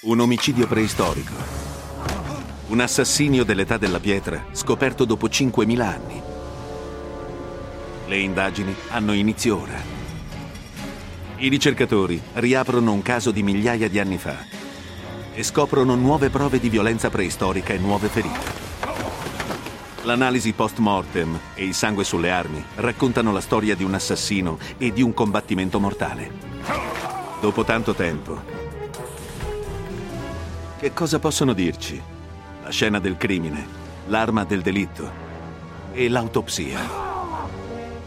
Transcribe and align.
Un 0.00 0.20
omicidio 0.20 0.68
preistorico. 0.68 1.32
Un 2.68 2.78
assassinio 2.78 3.42
dell'età 3.42 3.78
della 3.78 3.98
pietra 3.98 4.46
scoperto 4.52 5.04
dopo 5.04 5.26
5.000 5.26 5.80
anni. 5.80 6.22
Le 8.06 8.16
indagini 8.16 8.72
hanno 8.90 9.12
inizio 9.12 9.60
ora. 9.60 9.76
I 11.38 11.48
ricercatori 11.48 12.22
riaprono 12.34 12.92
un 12.92 13.02
caso 13.02 13.32
di 13.32 13.42
migliaia 13.42 13.88
di 13.88 13.98
anni 13.98 14.18
fa 14.18 14.36
e 15.34 15.42
scoprono 15.42 15.96
nuove 15.96 16.30
prove 16.30 16.60
di 16.60 16.68
violenza 16.68 17.10
preistorica 17.10 17.72
e 17.72 17.78
nuove 17.78 18.06
ferite. 18.06 18.66
L'analisi 20.02 20.52
post-mortem 20.52 21.36
e 21.54 21.64
il 21.64 21.74
sangue 21.74 22.04
sulle 22.04 22.30
armi 22.30 22.64
raccontano 22.76 23.32
la 23.32 23.40
storia 23.40 23.74
di 23.74 23.82
un 23.82 23.94
assassino 23.94 24.58
e 24.78 24.92
di 24.92 25.02
un 25.02 25.12
combattimento 25.12 25.80
mortale. 25.80 26.30
Dopo 27.40 27.64
tanto 27.64 27.94
tempo, 27.94 28.57
che 30.78 30.92
cosa 30.92 31.18
possono 31.18 31.54
dirci? 31.54 32.00
La 32.62 32.70
scena 32.70 33.00
del 33.00 33.16
crimine, 33.16 33.66
l'arma 34.06 34.44
del 34.44 34.62
delitto 34.62 35.10
e 35.92 36.08
l'autopsia. 36.08 36.78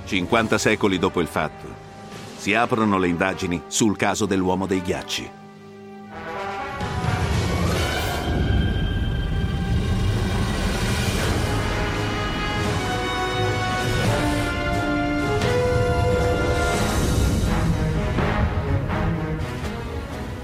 50 0.05 0.57
secoli 0.57 0.97
dopo 0.97 1.19
il 1.19 1.27
fatto, 1.27 1.67
si 2.37 2.53
aprono 2.53 2.97
le 2.97 3.09
indagini 3.09 3.63
sul 3.67 3.97
caso 3.97 4.25
dell'uomo 4.25 4.67
dei 4.67 4.81
ghiacci. 4.81 5.40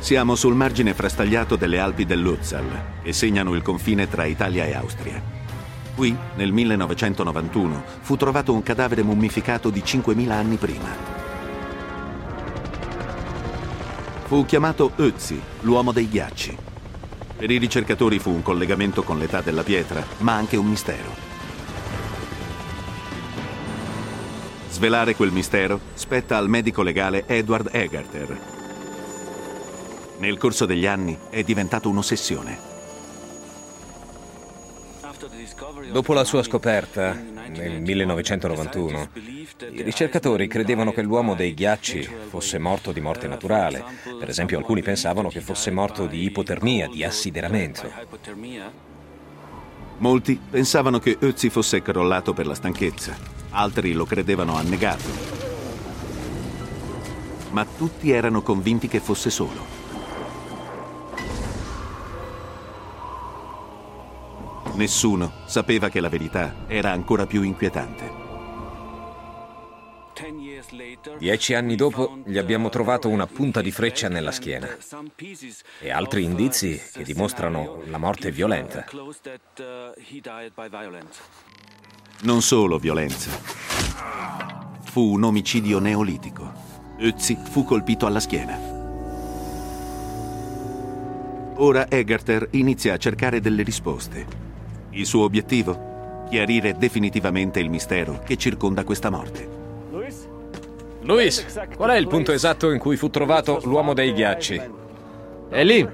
Siamo 0.07 0.35
sul 0.35 0.55
margine 0.55 0.93
frastagliato 0.93 1.57
delle 1.57 1.79
Alpi 1.79 2.05
dell'Uzzal, 2.05 3.01
che 3.03 3.11
segnano 3.11 3.53
il 3.55 3.61
confine 3.61 4.07
tra 4.07 4.23
Italia 4.23 4.63
e 4.63 4.73
Austria. 4.73 5.21
Qui, 5.93 6.15
nel 6.37 6.53
1991, 6.53 7.83
fu 7.99 8.15
trovato 8.15 8.53
un 8.53 8.63
cadavere 8.63 9.03
mummificato 9.03 9.69
di 9.69 9.81
5.000 9.81 10.29
anni 10.29 10.55
prima. 10.55 10.87
Fu 14.27 14.45
chiamato 14.45 14.93
Ötzi, 14.95 15.41
l'uomo 15.63 15.91
dei 15.91 16.07
ghiacci. 16.07 16.57
Per 17.35 17.51
i 17.51 17.57
ricercatori 17.57 18.17
fu 18.17 18.29
un 18.29 18.41
collegamento 18.41 19.03
con 19.03 19.19
l'età 19.19 19.41
della 19.41 19.63
pietra, 19.63 20.01
ma 20.19 20.35
anche 20.35 20.55
un 20.55 20.67
mistero. 20.67 21.13
Svelare 24.69 25.17
quel 25.17 25.33
mistero 25.33 25.81
spetta 25.95 26.37
al 26.37 26.47
medico 26.47 26.81
legale 26.81 27.27
Edward 27.27 27.67
Egerter, 27.73 28.55
nel 30.17 30.37
corso 30.37 30.65
degli 30.65 30.85
anni 30.85 31.17
è 31.29 31.43
diventato 31.43 31.89
un'ossessione. 31.89 32.75
Dopo 35.91 36.13
la 36.13 36.23
sua 36.23 36.43
scoperta, 36.43 37.13
nel 37.13 37.81
1991, 37.81 39.09
i 39.71 39.81
ricercatori 39.81 40.47
credevano 40.47 40.91
che 40.91 41.01
l'uomo 41.01 41.33
dei 41.33 41.53
ghiacci 41.53 42.07
fosse 42.29 42.59
morto 42.59 42.91
di 42.91 43.01
morte 43.01 43.27
naturale. 43.27 43.83
Per 44.19 44.29
esempio, 44.29 44.57
alcuni 44.57 44.81
pensavano 44.81 45.29
che 45.29 45.41
fosse 45.41 45.71
morto 45.71 46.05
di 46.05 46.23
ipotermia, 46.23 46.87
di 46.87 47.03
assideramento. 47.03 47.91
Molti 49.99 50.39
pensavano 50.49 50.99
che 50.99 51.17
Ötzi 51.19 51.49
fosse 51.49 51.81
crollato 51.81 52.33
per 52.33 52.45
la 52.45 52.53
stanchezza, 52.53 53.17
altri 53.51 53.93
lo 53.93 54.05
credevano 54.05 54.55
annegato. 54.55 55.09
Ma 57.51 57.65
tutti 57.65 58.11
erano 58.11 58.41
convinti 58.41 58.87
che 58.87 58.99
fosse 58.99 59.29
solo. 59.29 59.76
Nessuno 64.77 65.31
sapeva 65.45 65.89
che 65.89 65.99
la 65.99 66.07
verità 66.07 66.53
era 66.67 66.91
ancora 66.91 67.25
più 67.25 67.41
inquietante. 67.41 68.25
Dieci 71.17 71.55
anni 71.55 71.75
dopo 71.75 72.19
gli 72.23 72.37
abbiamo 72.37 72.69
trovato 72.69 73.09
una 73.09 73.25
punta 73.25 73.61
di 73.61 73.71
freccia 73.71 74.07
nella 74.07 74.31
schiena 74.31 74.67
e 75.79 75.89
altri 75.89 76.23
indizi 76.23 76.79
che 76.93 77.03
dimostrano 77.03 77.81
la 77.85 77.97
morte 77.97 78.29
violenta. 78.29 78.85
Non 82.21 82.41
solo 82.43 82.77
violenza. 82.77 83.31
Fu 84.83 85.13
un 85.13 85.23
omicidio 85.23 85.79
neolitico. 85.79 86.53
Ötzi 86.99 87.35
fu 87.49 87.63
colpito 87.63 88.05
alla 88.05 88.19
schiena. 88.19 88.59
Ora 91.55 91.89
Egerter 91.89 92.49
inizia 92.51 92.93
a 92.93 92.97
cercare 92.97 93.39
delle 93.39 93.63
risposte. 93.63 94.46
Il 94.97 95.05
suo 95.05 95.25
obiettivo? 95.25 96.25
Chiarire 96.27 96.73
definitivamente 96.75 97.59
il 97.59 97.69
mistero 97.69 98.19
che 98.25 98.35
circonda 98.35 98.83
questa 98.83 99.11
morte. 99.11 99.47
Luis, 101.01 101.45
qual 101.75 101.91
è 101.91 101.97
il 101.97 102.07
punto 102.07 102.31
esatto 102.31 102.71
in 102.71 102.79
cui 102.79 102.97
fu 102.97 103.11
trovato 103.11 103.61
l'uomo 103.63 103.93
dei 103.93 104.11
ghiacci? 104.11 104.61
È 105.49 105.63
lì. 105.63 105.87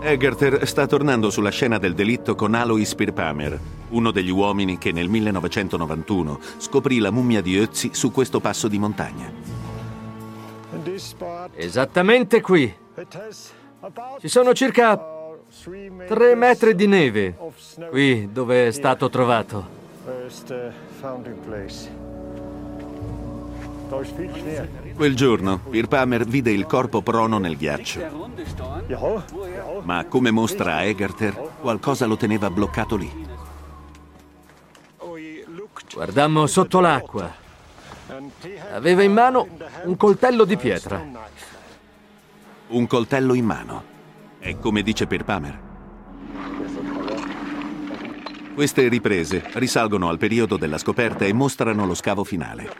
Egerter 0.00 0.68
sta 0.68 0.86
tornando 0.86 1.30
sulla 1.30 1.50
scena 1.50 1.78
del 1.78 1.94
delitto 1.94 2.36
con 2.36 2.54
Alois 2.54 2.94
Pirpamer, 2.94 3.58
uno 3.88 4.12
degli 4.12 4.30
uomini 4.30 4.78
che 4.78 4.92
nel 4.92 5.08
1991 5.08 6.38
scoprì 6.58 7.00
la 7.00 7.10
mummia 7.10 7.42
di 7.42 7.58
Ötzi 7.58 7.90
su 7.92 8.12
questo 8.12 8.38
passo 8.38 8.68
di 8.68 8.78
montagna. 8.78 9.32
Esattamente 11.56 12.40
qui. 12.40 12.72
Ci 14.20 14.28
sono 14.28 14.52
circa 14.54 15.16
Tre 15.60 16.34
metri 16.36 16.74
di 16.76 16.86
neve, 16.86 17.36
qui 17.90 18.30
dove 18.30 18.68
è 18.68 18.70
stato 18.70 19.08
trovato. 19.08 19.66
Quel 24.94 25.16
giorno, 25.16 25.58
Pirpamer 25.58 26.24
vide 26.24 26.52
il 26.52 26.64
corpo 26.66 27.02
prono 27.02 27.38
nel 27.38 27.56
ghiaccio. 27.56 28.30
Ma 29.82 30.04
come 30.04 30.30
mostra 30.30 30.84
Egerter, 30.84 31.34
qualcosa 31.60 32.06
lo 32.06 32.16
teneva 32.16 32.50
bloccato 32.50 32.96
lì. 32.96 33.26
Guardammo 35.92 36.46
sotto 36.46 36.78
l'acqua. 36.80 37.34
Aveva 38.72 39.02
in 39.02 39.12
mano 39.12 39.48
un 39.84 39.96
coltello 39.96 40.44
di 40.44 40.56
pietra. 40.56 41.04
Un 42.68 42.86
coltello 42.86 43.34
in 43.34 43.44
mano. 43.44 43.96
È 44.38 44.56
come 44.58 44.82
dice 44.82 45.06
Pirpamer. 45.06 45.66
Queste 48.54 48.88
riprese 48.88 49.44
risalgono 49.54 50.08
al 50.08 50.18
periodo 50.18 50.56
della 50.56 50.78
scoperta 50.78 51.24
e 51.24 51.32
mostrano 51.32 51.86
lo 51.86 51.94
scavo 51.94 52.24
finale. 52.24 52.74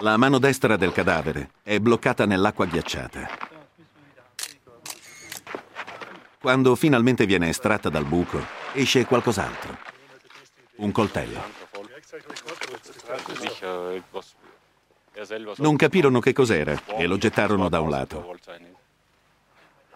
La 0.00 0.16
mano 0.16 0.38
destra 0.38 0.76
del 0.76 0.92
cadavere 0.92 1.52
è 1.62 1.78
bloccata 1.78 2.26
nell'acqua 2.26 2.66
ghiacciata. 2.66 3.28
Quando 6.40 6.74
finalmente 6.74 7.24
viene 7.24 7.48
estratta 7.48 7.88
dal 7.88 8.04
buco, 8.04 8.44
esce 8.72 9.06
qualcos'altro. 9.06 9.78
Un 10.76 10.92
coltello. 10.92 11.40
Non 15.56 15.76
capirono 15.76 16.20
che 16.20 16.32
cos'era 16.32 16.74
e 16.96 17.06
lo 17.06 17.16
gettarono 17.16 17.68
da 17.68 17.80
un 17.80 17.90
lato 17.90 18.36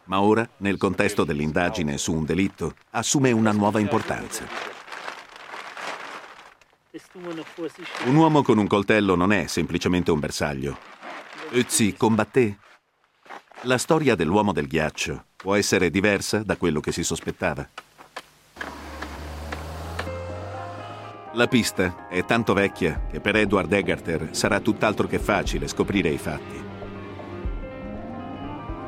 ma 0.06 0.20
ora, 0.20 0.48
nel 0.58 0.76
contesto 0.76 1.24
dell'indagine 1.24 1.98
su 1.98 2.12
un 2.12 2.24
delitto, 2.24 2.74
assume 2.90 3.32
una 3.32 3.52
nuova 3.52 3.80
importanza. 3.80 4.44
Un 8.04 8.14
uomo 8.14 8.42
con 8.42 8.58
un 8.58 8.66
coltello 8.66 9.14
non 9.14 9.32
è 9.32 9.46
semplicemente 9.46 10.10
un 10.10 10.18
bersaglio. 10.18 10.78
Ötzi 11.50 11.94
combatté. 11.94 12.58
La 13.62 13.78
storia 13.78 14.14
dell'uomo 14.14 14.52
del 14.52 14.66
ghiaccio 14.66 15.26
può 15.36 15.54
essere 15.54 15.90
diversa 15.90 16.42
da 16.42 16.56
quello 16.56 16.80
che 16.80 16.92
si 16.92 17.04
sospettava. 17.04 17.68
La 21.32 21.48
pista 21.48 22.08
è 22.08 22.24
tanto 22.24 22.54
vecchia 22.54 23.06
che 23.10 23.20
per 23.20 23.36
Edward 23.36 23.70
Egerter 23.70 24.30
sarà 24.32 24.60
tutt'altro 24.60 25.06
che 25.06 25.18
facile 25.18 25.68
scoprire 25.68 26.08
i 26.08 26.18
fatti. 26.18 26.65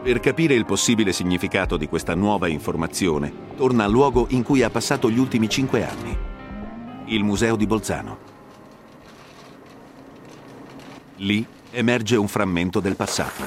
Per 0.08 0.20
capire 0.20 0.54
il 0.54 0.64
possibile 0.64 1.12
significato 1.12 1.76
di 1.76 1.86
questa 1.86 2.14
nuova 2.14 2.48
informazione, 2.48 3.30
torna 3.58 3.84
al 3.84 3.90
luogo 3.90 4.24
in 4.30 4.42
cui 4.42 4.62
ha 4.62 4.70
passato 4.70 5.10
gli 5.10 5.18
ultimi 5.18 5.50
cinque 5.50 5.86
anni, 5.86 6.16
il 7.08 7.22
Museo 7.22 7.56
di 7.56 7.66
Bolzano. 7.66 8.18
Lì 11.16 11.46
emerge 11.72 12.16
un 12.16 12.26
frammento 12.26 12.80
del 12.80 12.96
passato. 12.96 13.44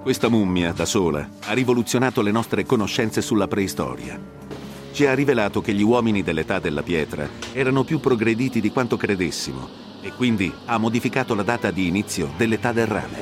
Questa 0.00 0.30
mummia, 0.30 0.72
da 0.72 0.86
sola, 0.86 1.28
ha 1.44 1.52
rivoluzionato 1.52 2.22
le 2.22 2.30
nostre 2.30 2.64
conoscenze 2.64 3.20
sulla 3.20 3.48
preistoria. 3.48 4.18
Ci 4.92 5.04
ha 5.04 5.12
rivelato 5.12 5.60
che 5.60 5.74
gli 5.74 5.82
uomini 5.82 6.22
dell'età 6.22 6.58
della 6.58 6.82
pietra 6.82 7.28
erano 7.52 7.84
più 7.84 8.00
progrediti 8.00 8.62
di 8.62 8.70
quanto 8.70 8.96
credessimo 8.96 9.89
e 10.02 10.12
quindi 10.12 10.52
ha 10.66 10.78
modificato 10.78 11.34
la 11.34 11.42
data 11.42 11.70
di 11.70 11.86
inizio 11.86 12.32
dell'età 12.36 12.72
del 12.72 12.86
rame. 12.86 13.18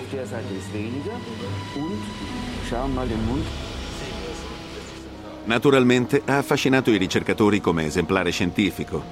Naturalmente 5.45 6.23
ha 6.27 6.39
affascinato 6.39 6.91
i 6.91 6.99
ricercatori 6.99 7.61
come 7.61 7.87
esemplare 7.87 8.31
scientifico, 8.31 9.03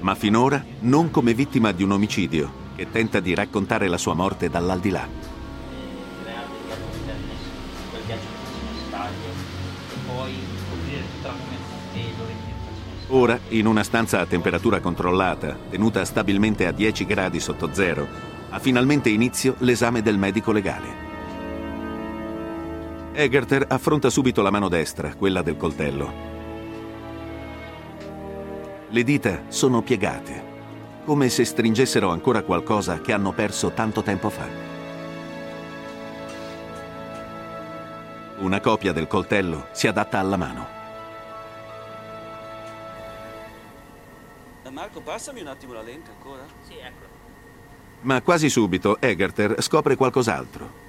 ma 0.00 0.14
finora 0.14 0.64
non 0.80 1.10
come 1.10 1.34
vittima 1.34 1.72
di 1.72 1.82
un 1.82 1.92
omicidio 1.92 2.66
che 2.74 2.90
tenta 2.90 3.20
di 3.20 3.34
raccontare 3.34 3.88
la 3.88 3.98
sua 3.98 4.14
morte 4.14 4.48
dall'aldilà. 4.48 5.27
Ora, 13.10 13.38
in 13.48 13.66
una 13.66 13.82
stanza 13.82 14.20
a 14.20 14.26
temperatura 14.26 14.80
controllata, 14.80 15.56
tenuta 15.70 16.04
stabilmente 16.04 16.66
a 16.66 16.72
10 16.72 17.06
gradi 17.06 17.40
sotto 17.40 17.72
zero, 17.72 18.06
ha 18.50 18.58
finalmente 18.58 19.08
inizio 19.08 19.54
l'esame 19.60 20.02
del 20.02 20.18
medico 20.18 20.52
legale. 20.52 21.06
Egerter 23.14 23.64
affronta 23.66 24.10
subito 24.10 24.42
la 24.42 24.50
mano 24.50 24.68
destra, 24.68 25.14
quella 25.14 25.40
del 25.40 25.56
coltello. 25.56 26.12
Le 28.90 29.04
dita 29.04 29.44
sono 29.48 29.80
piegate, 29.80 30.44
come 31.06 31.30
se 31.30 31.46
stringessero 31.46 32.10
ancora 32.10 32.42
qualcosa 32.42 33.00
che 33.00 33.14
hanno 33.14 33.32
perso 33.32 33.70
tanto 33.70 34.02
tempo 34.02 34.28
fa. 34.28 34.46
Una 38.40 38.60
copia 38.60 38.92
del 38.92 39.06
coltello 39.06 39.68
si 39.72 39.86
adatta 39.86 40.18
alla 40.18 40.36
mano. 40.36 40.77
Marco, 44.70 45.00
passami 45.00 45.40
un 45.40 45.48
attimo 45.48 45.72
la 45.72 45.82
lente 45.82 46.10
ancora. 46.10 46.44
Sì, 46.66 46.74
ecco. 46.74 47.06
Ma 48.02 48.22
quasi 48.22 48.48
subito 48.48 49.00
Egerter 49.00 49.60
scopre 49.62 49.96
qualcos'altro. 49.96 50.86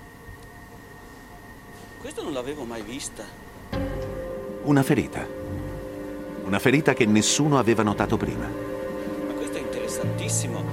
Questo 2.00 2.24
non 2.24 2.34
l'avevo 2.34 2.64
mai 2.64 2.82
vista. 2.82 3.24
Una 4.64 4.84
ferita. 4.84 5.26
Una 6.44 6.60
ferita 6.60 6.94
che 6.94 7.06
nessuno 7.06 7.58
aveva 7.58 7.84
notato 7.84 8.18
prima. 8.18 8.46
Ma 8.46 9.34
questo 9.34 9.58
è 9.58 9.62
interessantissimo. 9.62 10.64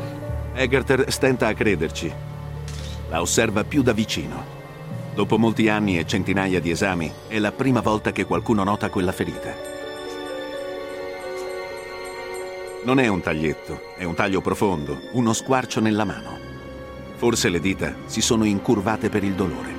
Egerter 0.55 1.11
stenta 1.11 1.49
a 1.49 1.55
crederci. 1.55 2.13
La 3.09 3.21
osserva 3.21 3.65
più 3.65 3.83
da 3.83 3.93
vicino. 3.93 4.55
Dopo 5.15 5.39
molti 5.39 5.69
anni 5.69 5.99
e 5.99 6.07
centinaia 6.07 6.61
di 6.61 6.71
esami, 6.71 7.11
è 7.29 7.39
la 7.39 7.53
prima 7.53 7.81
volta 7.81 8.13
che 8.13 8.27
qualcuno 8.27 8.65
nota 8.65 8.91
quella 8.91 9.13
ferita. 9.13 9.76
Non 12.87 13.01
è 13.01 13.09
un 13.09 13.21
taglietto, 13.21 13.97
è 13.97 14.05
un 14.05 14.15
taglio 14.15 14.41
profondo, 14.41 15.09
uno 15.15 15.33
squarcio 15.33 15.81
nella 15.81 16.05
mano. 16.05 16.39
Forse 17.17 17.49
le 17.49 17.59
dita 17.59 17.97
si 18.07 18.21
sono 18.21 18.45
incurvate 18.45 19.09
per 19.09 19.25
il 19.25 19.35
dolore. 19.35 19.75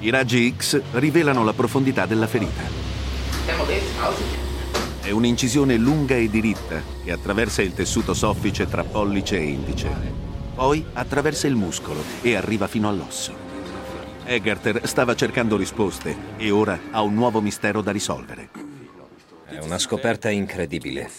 I 0.00 0.10
raggi 0.10 0.54
X 0.54 0.82
rivelano 0.92 1.42
la 1.42 1.54
profondità 1.54 2.04
della 2.04 2.26
ferita. 2.26 2.64
È 5.00 5.10
un'incisione 5.10 5.78
lunga 5.78 6.16
e 6.16 6.28
diritta 6.28 6.82
che 7.02 7.12
attraversa 7.12 7.62
il 7.62 7.72
tessuto 7.72 8.12
soffice 8.12 8.68
tra 8.68 8.84
pollice 8.84 9.38
e 9.38 9.44
indice. 9.44 9.88
Poi 10.54 10.84
attraversa 10.92 11.46
il 11.46 11.54
muscolo 11.54 12.02
e 12.20 12.34
arriva 12.34 12.66
fino 12.66 12.90
all'osso. 12.90 13.39
Egerter 14.30 14.86
stava 14.86 15.16
cercando 15.16 15.56
risposte 15.56 16.16
e 16.36 16.52
ora 16.52 16.78
ha 16.92 17.02
un 17.02 17.14
nuovo 17.14 17.40
mistero 17.40 17.80
da 17.80 17.90
risolvere. 17.90 18.50
È 19.44 19.58
una 19.58 19.76
scoperta 19.76 20.30
incredibile. 20.30 21.10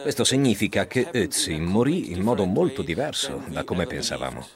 Questo 0.00 0.24
significa 0.24 0.86
che 0.86 1.10
Ötzi 1.12 1.60
morì 1.60 2.10
in 2.10 2.22
modo 2.22 2.46
molto 2.46 2.80
diverso 2.80 3.42
da 3.48 3.64
come 3.64 3.84
pensavamo. 3.84 4.46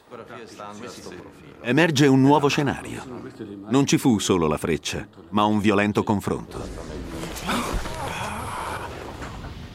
Emerge 1.60 2.06
un 2.06 2.22
nuovo 2.22 2.48
scenario. 2.48 3.04
Non 3.68 3.84
ci 3.84 3.98
fu 3.98 4.20
solo 4.20 4.46
la 4.46 4.56
freccia, 4.56 5.06
ma 5.28 5.44
un 5.44 5.60
violento 5.60 6.02
confronto. 6.02 6.66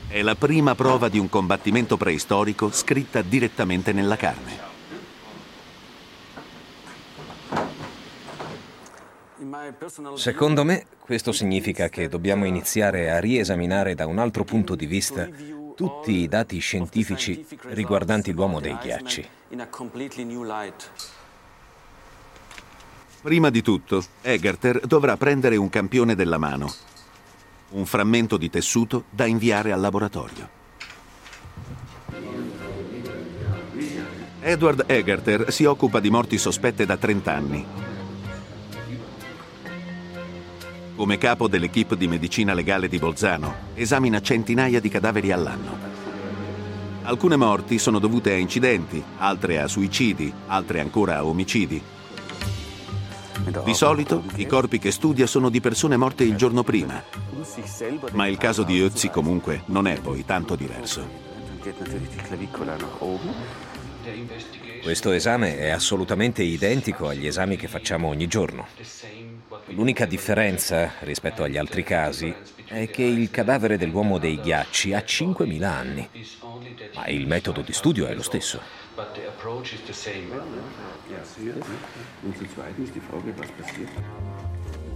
È 0.07 0.21
la 0.23 0.35
prima 0.35 0.73
prova 0.73 1.07
di 1.07 1.19
un 1.19 1.29
combattimento 1.29 1.97
preistorico 1.97 2.71
scritta 2.71 3.21
direttamente 3.21 3.93
nella 3.93 4.15
carne. 4.15 4.70
Secondo 10.15 10.63
me 10.63 10.85
questo 10.99 11.31
significa 11.31 11.89
che 11.89 12.07
dobbiamo 12.07 12.45
iniziare 12.45 13.09
a 13.09 13.19
riesaminare 13.19 13.95
da 13.95 14.05
un 14.05 14.19
altro 14.19 14.43
punto 14.43 14.75
di 14.75 14.85
vista 14.85 15.27
tutti 15.75 16.11
i 16.11 16.27
dati 16.27 16.59
scientifici 16.59 17.43
riguardanti 17.69 18.33
l'uomo 18.33 18.59
dei 18.59 18.77
ghiacci. 18.79 19.27
Prima 23.21 23.49
di 23.49 23.61
tutto, 23.63 24.03
Egerter 24.21 24.85
dovrà 24.85 25.17
prendere 25.17 25.55
un 25.55 25.69
campione 25.69 26.13
della 26.13 26.37
mano, 26.37 26.71
un 27.69 27.85
frammento 27.87 28.37
di 28.37 28.49
tessuto 28.49 29.05
da 29.09 29.25
inviare 29.25 29.71
al 29.71 29.79
laboratorio. 29.79 30.59
Edward 34.41 34.83
Egerter 34.85 35.51
si 35.51 35.65
occupa 35.65 35.99
di 35.99 36.11
morti 36.11 36.37
sospette 36.37 36.85
da 36.85 36.97
30 36.97 37.33
anni 37.33 37.65
Come 41.01 41.17
capo 41.17 41.47
dell'equipe 41.47 41.97
di 41.97 42.07
medicina 42.07 42.53
legale 42.53 42.87
di 42.87 42.99
Bolzano, 42.99 43.69
esamina 43.73 44.21
centinaia 44.21 44.79
di 44.79 44.87
cadaveri 44.87 45.31
all'anno. 45.31 45.75
Alcune 47.01 47.37
morti 47.37 47.79
sono 47.79 47.97
dovute 47.97 48.33
a 48.33 48.35
incidenti, 48.35 49.03
altre 49.17 49.59
a 49.59 49.67
suicidi, 49.67 50.31
altre 50.45 50.79
ancora 50.79 51.17
a 51.17 51.25
omicidi. 51.25 51.81
Di 53.63 53.73
solito 53.73 54.23
i 54.35 54.45
corpi 54.45 54.77
che 54.77 54.91
studia 54.91 55.25
sono 55.25 55.49
di 55.49 55.59
persone 55.59 55.97
morte 55.97 56.23
il 56.23 56.35
giorno 56.35 56.61
prima, 56.61 57.03
ma 58.11 58.27
il 58.27 58.37
caso 58.37 58.61
di 58.61 58.79
Ötzi 58.79 59.09
comunque 59.09 59.63
non 59.65 59.87
è 59.87 59.99
poi 59.99 60.23
tanto 60.23 60.53
diverso. 60.53 61.03
Questo 64.83 65.11
esame 65.11 65.57
è 65.57 65.69
assolutamente 65.69 66.43
identico 66.43 67.07
agli 67.07 67.25
esami 67.25 67.55
che 67.55 67.67
facciamo 67.67 68.07
ogni 68.07 68.27
giorno. 68.27 68.67
L'unica 69.67 70.05
differenza 70.05 70.93
rispetto 70.99 71.43
agli 71.43 71.57
altri 71.57 71.83
casi 71.83 72.33
è 72.65 72.89
che 72.89 73.03
il 73.03 73.29
cadavere 73.29 73.77
dell'uomo 73.77 74.17
dei 74.17 74.39
ghiacci 74.39 74.93
ha 74.93 74.99
5.000 74.99 75.63
anni, 75.63 76.09
ma 76.95 77.07
il 77.07 77.27
metodo 77.27 77.61
di 77.61 77.73
studio 77.73 78.07
è 78.07 78.13
lo 78.13 78.21
stesso. 78.21 78.59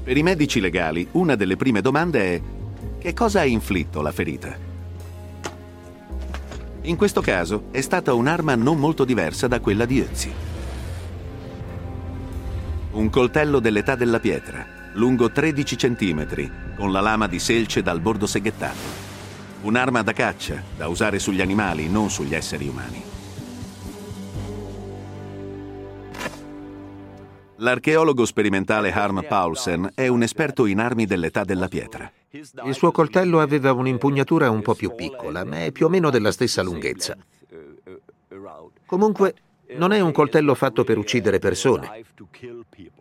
Per 0.04 0.18
i 0.18 0.24
medici 0.24 0.60
legali, 0.60 1.08
una 1.12 1.36
delle 1.36 1.56
prime 1.56 1.82
domande 1.82 2.36
è 2.36 2.42
che 3.00 3.14
cosa 3.14 3.42
ha 3.42 3.46
inflitto 3.46 4.02
la 4.02 4.12
ferita? 4.12 4.58
In 6.82 6.96
questo 6.98 7.22
caso 7.22 7.66
è 7.72 7.82
stata 7.82 8.14
un'arma 8.14 8.56
non 8.56 8.78
molto 8.78 9.06
diversa 9.06 9.48
da 9.48 9.60
quella 9.60 9.86
di 9.86 10.00
Ötzi. 10.02 10.55
Un 12.96 13.10
coltello 13.10 13.60
dell'età 13.60 13.96
della 13.96 14.22
pietra, 14.22 14.66
lungo 14.94 15.30
13 15.30 15.76
cm, 15.76 16.76
con 16.78 16.94
la 16.94 17.02
lama 17.02 17.28
di 17.28 17.40
selce 17.40 17.82
dal 17.82 18.00
bordo 18.00 18.26
seghettato. 18.26 19.04
Un'arma 19.64 20.02
da 20.02 20.14
caccia, 20.14 20.64
da 20.78 20.88
usare 20.88 21.20
sugli 21.20 21.42
animali, 21.42 21.90
non 21.90 22.10
sugli 22.10 22.34
esseri 22.34 22.70
umani. 22.70 23.04
L'archeologo 27.58 28.24
sperimentale 28.24 28.94
Harm 28.94 29.26
Paulsen 29.28 29.92
è 29.94 30.08
un 30.08 30.24
esperto 30.24 30.66
in 30.66 30.80
armi 30.80 31.06
dell'età 31.06 31.44
della 31.44 31.68
pietra. 31.68 32.10
Il 32.30 32.74
suo 32.74 32.92
coltello 32.92 33.42
aveva 33.42 33.74
un'impugnatura 33.74 34.50
un 34.50 34.62
po' 34.62 34.74
più 34.74 34.96
piccola, 34.96 35.44
ma 35.44 35.66
è 35.66 35.74
più 35.74 35.88
o 35.88 35.90
meno 35.90 36.10
della 36.10 36.32
stessa 36.32 36.64
lunghezza. 36.64 37.18
Comunque, 38.86 39.34
non 39.74 39.92
è 39.92 40.00
un 40.00 40.12
coltello 40.12 40.56
fatto 40.56 40.84
per 40.84 40.98
uccidere 40.98 41.40
persone 41.40 42.04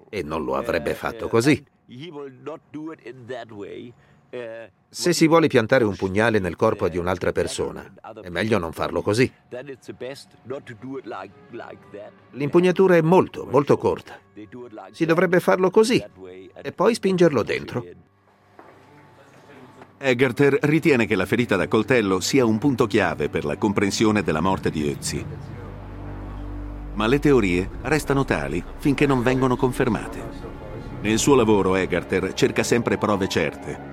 e 0.08 0.22
non 0.22 0.44
lo 0.44 0.56
avrebbe 0.56 0.94
fatto 0.94 1.28
così. 1.28 1.64
Se 4.88 5.12
si 5.12 5.28
vuole 5.28 5.46
piantare 5.46 5.84
un 5.84 5.94
pugnale 5.94 6.40
nel 6.40 6.56
corpo 6.56 6.88
di 6.88 6.98
un'altra 6.98 7.30
persona, 7.30 7.92
è 8.20 8.28
meglio 8.30 8.58
non 8.58 8.72
farlo 8.72 9.00
così. 9.00 9.30
L'impugnatura 12.30 12.96
è 12.96 13.00
molto, 13.00 13.46
molto 13.46 13.76
corta. 13.76 14.18
Si 14.90 15.04
dovrebbe 15.04 15.40
farlo 15.40 15.70
così 15.70 16.04
e 16.60 16.72
poi 16.72 16.94
spingerlo 16.94 17.42
dentro. 17.42 17.84
Egerter 19.98 20.58
ritiene 20.62 21.06
che 21.06 21.14
la 21.14 21.26
ferita 21.26 21.56
da 21.56 21.68
coltello 21.68 22.20
sia 22.20 22.44
un 22.44 22.58
punto 22.58 22.86
chiave 22.86 23.28
per 23.28 23.44
la 23.44 23.56
comprensione 23.56 24.22
della 24.22 24.40
morte 24.40 24.70
di 24.70 24.82
Ötzi 24.90 25.24
ma 26.94 27.06
le 27.06 27.18
teorie 27.18 27.68
restano 27.82 28.24
tali 28.24 28.62
finché 28.78 29.06
non 29.06 29.22
vengono 29.22 29.56
confermate. 29.56 30.52
Nel 31.00 31.18
suo 31.18 31.34
lavoro 31.34 31.74
Egerter 31.74 32.32
cerca 32.34 32.62
sempre 32.62 32.96
prove 32.96 33.28
certe. 33.28 33.92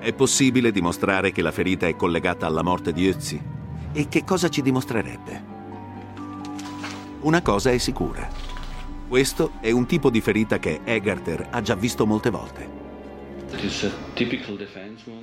È 0.00 0.12
possibile 0.12 0.72
dimostrare 0.72 1.30
che 1.30 1.42
la 1.42 1.52
ferita 1.52 1.86
è 1.86 1.94
collegata 1.94 2.46
alla 2.46 2.62
morte 2.62 2.92
di 2.92 3.06
Ötzi? 3.06 3.40
E 3.92 4.08
che 4.08 4.24
cosa 4.24 4.48
ci 4.48 4.62
dimostrerebbe? 4.62 5.50
Una 7.20 7.42
cosa 7.42 7.70
è 7.70 7.78
sicura. 7.78 8.28
Questo 9.06 9.52
è 9.60 9.70
un 9.70 9.86
tipo 9.86 10.10
di 10.10 10.20
ferita 10.20 10.58
che 10.58 10.80
Egarter 10.82 11.48
ha 11.50 11.60
già 11.60 11.76
visto 11.76 12.06
molte 12.06 12.30
volte. 12.30 12.80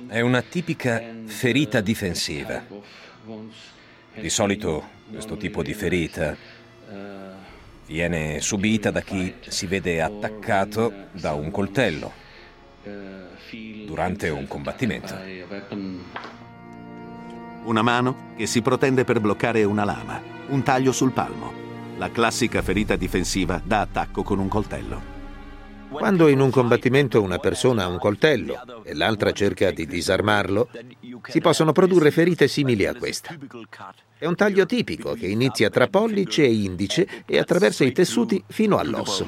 È 0.06 0.20
una 0.20 0.40
tipica 0.40 1.02
ferita 1.24 1.80
difensiva. 1.80 2.64
Di 4.14 4.30
solito 4.30 4.84
questo 5.10 5.36
tipo 5.36 5.62
di 5.62 5.74
ferita 5.74 6.36
viene 7.86 8.40
subita 8.40 8.90
da 8.90 9.00
chi 9.00 9.34
si 9.48 9.66
vede 9.66 10.00
attaccato 10.00 10.92
da 11.12 11.32
un 11.32 11.50
coltello 11.50 12.12
durante 13.84 14.28
un 14.28 14.46
combattimento. 14.46 15.14
Una 17.64 17.82
mano 17.82 18.32
che 18.36 18.46
si 18.46 18.62
protende 18.62 19.04
per 19.04 19.20
bloccare 19.20 19.64
una 19.64 19.84
lama, 19.84 20.22
un 20.48 20.62
taglio 20.62 20.92
sul 20.92 21.12
palmo, 21.12 21.52
la 21.98 22.10
classica 22.10 22.62
ferita 22.62 22.96
difensiva 22.96 23.60
da 23.62 23.80
attacco 23.80 24.22
con 24.22 24.38
un 24.38 24.48
coltello. 24.48 25.18
Quando 25.90 26.28
in 26.28 26.38
un 26.38 26.50
combattimento 26.50 27.20
una 27.20 27.38
persona 27.38 27.82
ha 27.82 27.88
un 27.88 27.98
coltello 27.98 28.84
e 28.84 28.94
l'altra 28.94 29.32
cerca 29.32 29.72
di 29.72 29.86
disarmarlo, 29.86 30.68
si 31.26 31.40
possono 31.40 31.72
produrre 31.72 32.12
ferite 32.12 32.46
simili 32.46 32.86
a 32.86 32.94
questa. 32.94 33.36
È 34.20 34.26
un 34.26 34.34
taglio 34.34 34.66
tipico 34.66 35.14
che 35.14 35.28
inizia 35.28 35.70
tra 35.70 35.86
pollice 35.86 36.42
e 36.42 36.52
indice 36.52 37.08
e 37.24 37.38
attraversa 37.38 37.84
i 37.84 37.92
tessuti 37.92 38.44
fino 38.48 38.76
all'osso. 38.76 39.26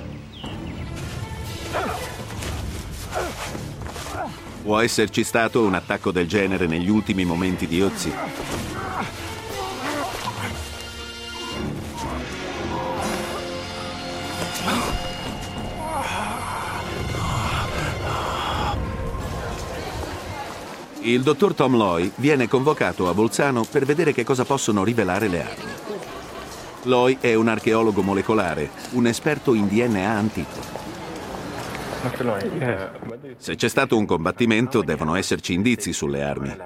Può 4.63 4.79
esserci 4.81 5.25
stato 5.25 5.63
un 5.63 5.73
attacco 5.73 6.13
del 6.13 6.29
genere 6.29 6.67
negli 6.67 6.91
ultimi 6.91 7.25
momenti 7.25 7.67
di 7.67 7.81
Ozzy? 7.81 8.13
Il 21.05 21.23
dottor 21.23 21.53
Tom 21.53 21.77
Loy 21.77 22.13
viene 22.17 22.47
convocato 22.47 23.09
a 23.09 23.15
Bolzano 23.15 23.65
per 23.65 23.85
vedere 23.85 24.13
che 24.13 24.23
cosa 24.23 24.45
possono 24.45 24.85
rivelare 24.85 25.27
le 25.27 25.43
armi. 25.43 25.73
Loy 26.85 27.19
è 27.21 27.35
un 27.35 27.49
archeologo 27.49 28.03
molecolare, 28.03 28.71
un 28.91 29.09
esperto 29.09 29.55
in 29.55 29.67
DNA 29.67 30.09
antico. 30.09 30.61
Se 33.37 33.57
c'è 33.57 33.69
stato 33.69 33.97
un 33.97 34.07
combattimento, 34.07 34.83
devono 34.83 35.17
esserci 35.17 35.55
indizi 35.55 35.93
sulle 35.93 36.23
armi. 36.23 36.57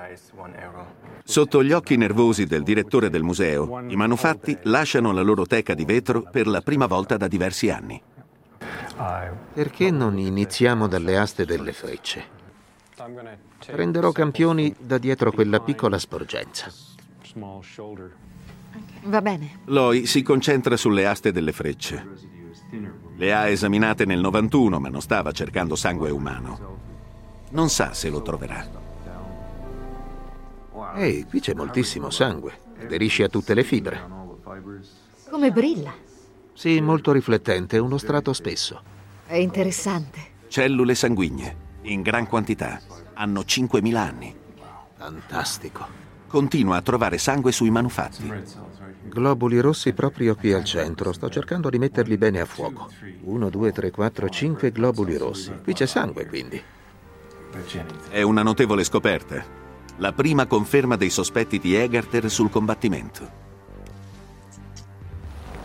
Sotto 1.24 1.64
gli 1.64 1.72
occhi 1.72 1.96
nervosi 1.96 2.44
del 2.44 2.62
direttore 2.62 3.08
del 3.08 3.22
museo, 3.22 3.84
i 3.88 3.96
manufatti 3.96 4.56
lasciano 4.64 5.12
la 5.12 5.22
loro 5.22 5.46
teca 5.46 5.72
di 5.72 5.86
vetro 5.86 6.22
per 6.30 6.46
la 6.46 6.60
prima 6.60 6.86
volta 6.86 7.16
da 7.16 7.26
diversi 7.26 7.70
anni. 7.70 8.00
Perché 9.54 9.90
non 9.90 10.18
iniziamo 10.18 10.88
dalle 10.88 11.16
aste 11.16 11.46
delle 11.46 11.72
frecce? 11.72 12.34
Prenderò 13.64 14.12
campioni 14.12 14.74
da 14.78 14.98
dietro 14.98 15.32
quella 15.32 15.60
piccola 15.60 15.98
sporgenza. 15.98 16.70
Va 19.04 19.22
bene. 19.22 19.60
Loy 19.64 20.06
si 20.06 20.22
concentra 20.22 20.76
sulle 20.76 21.06
aste 21.06 21.32
delle 21.32 21.52
frecce. 21.52 22.34
Le 23.16 23.32
ha 23.32 23.48
esaminate 23.48 24.04
nel 24.04 24.20
91, 24.20 24.78
ma 24.78 24.88
non 24.88 25.00
stava 25.00 25.32
cercando 25.32 25.76
sangue 25.76 26.10
umano. 26.10 26.78
Non 27.50 27.68
sa 27.68 27.92
se 27.92 28.10
lo 28.10 28.22
troverà. 28.22 28.84
Ehi, 30.96 31.24
qui 31.24 31.40
c'è 31.40 31.54
moltissimo 31.54 32.10
sangue. 32.10 32.58
Aderisce 32.80 33.24
a 33.24 33.28
tutte 33.28 33.54
le 33.54 33.64
fibre. 33.64 34.02
Come 35.30 35.50
brilla. 35.50 35.94
Sì, 36.52 36.80
molto 36.80 37.12
riflettente, 37.12 37.78
uno 37.78 37.98
strato 37.98 38.32
spesso. 38.32 38.80
È 39.26 39.36
interessante. 39.36 40.34
Cellule 40.48 40.94
sanguigne, 40.94 41.56
in 41.82 42.02
gran 42.02 42.26
quantità. 42.26 42.80
Hanno 43.18 43.40
5.000 43.40 43.94
anni. 43.96 44.34
Fantastico. 44.98 45.86
Continua 46.26 46.76
a 46.76 46.82
trovare 46.82 47.16
sangue 47.16 47.50
sui 47.50 47.70
manufatti. 47.70 48.30
Globuli 49.04 49.58
rossi 49.60 49.94
proprio 49.94 50.34
qui 50.34 50.52
al 50.52 50.64
centro. 50.64 51.12
Sto 51.14 51.30
cercando 51.30 51.70
di 51.70 51.78
metterli 51.78 52.18
bene 52.18 52.40
a 52.40 52.44
fuoco. 52.44 52.90
Uno, 53.22 53.48
due, 53.48 53.72
tre, 53.72 53.90
quattro, 53.90 54.28
cinque 54.28 54.70
globuli 54.70 55.16
rossi. 55.16 55.50
Qui 55.62 55.72
c'è 55.72 55.86
sangue, 55.86 56.26
quindi. 56.26 56.62
È 58.10 58.20
una 58.20 58.42
notevole 58.42 58.84
scoperta. 58.84 59.42
La 59.96 60.12
prima 60.12 60.46
conferma 60.46 60.96
dei 60.96 61.08
sospetti 61.08 61.58
di 61.58 61.74
Egarter 61.74 62.30
sul 62.30 62.50
combattimento. 62.50 63.44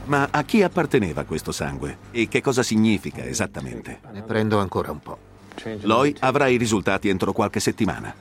Ma 0.05 0.29
a 0.31 0.43
chi 0.43 0.63
apparteneva 0.63 1.25
questo 1.25 1.51
sangue? 1.51 1.97
E 2.11 2.29
che 2.29 2.39
cosa 2.39 2.63
significa 2.63 3.25
esattamente? 3.25 3.99
Ne 4.13 4.21
prendo 4.21 4.59
ancora 4.59 4.91
un 4.91 4.99
po'. 4.99 5.30
Loy 5.81 6.15
avrà 6.19 6.47
i 6.47 6.57
risultati 6.57 7.09
entro 7.09 7.33
qualche 7.33 7.59
settimana. 7.59 8.13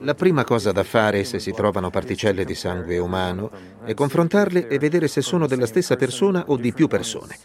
La 0.00 0.14
prima 0.14 0.44
cosa 0.44 0.72
da 0.72 0.84
fare 0.84 1.24
se 1.24 1.38
si 1.38 1.52
trovano 1.52 1.90
particelle 1.90 2.44
di 2.44 2.54
sangue 2.54 2.98
umano 2.98 3.50
è 3.84 3.94
confrontarle 3.94 4.68
e 4.68 4.78
vedere 4.78 5.08
se 5.08 5.20
sono 5.20 5.46
della 5.46 5.66
stessa 5.66 5.96
persona 5.96 6.44
o 6.46 6.56
di 6.56 6.72
più 6.72 6.86
persone. 6.86 7.36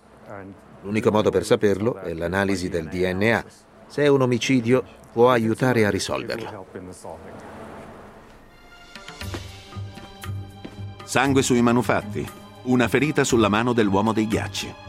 L'unico 0.82 1.12
modo 1.12 1.30
per 1.32 1.44
saperlo 1.44 1.98
è 1.98 2.14
l'analisi 2.14 2.70
del 2.70 2.88
DNA. 2.88 3.44
Se 3.88 4.04
è 4.04 4.08
un 4.08 4.22
omicidio, 4.22 4.84
può 5.12 5.32
aiutare 5.32 5.86
a 5.86 5.90
risolverlo. 5.90 6.66
Sangue 11.04 11.42
sui 11.42 11.62
manufatti. 11.62 12.30
Una 12.64 12.88
ferita 12.88 13.24
sulla 13.24 13.50
mano 13.50 13.74
dell'uomo 13.74 14.14
dei 14.14 14.28
ghiacci. 14.28 14.87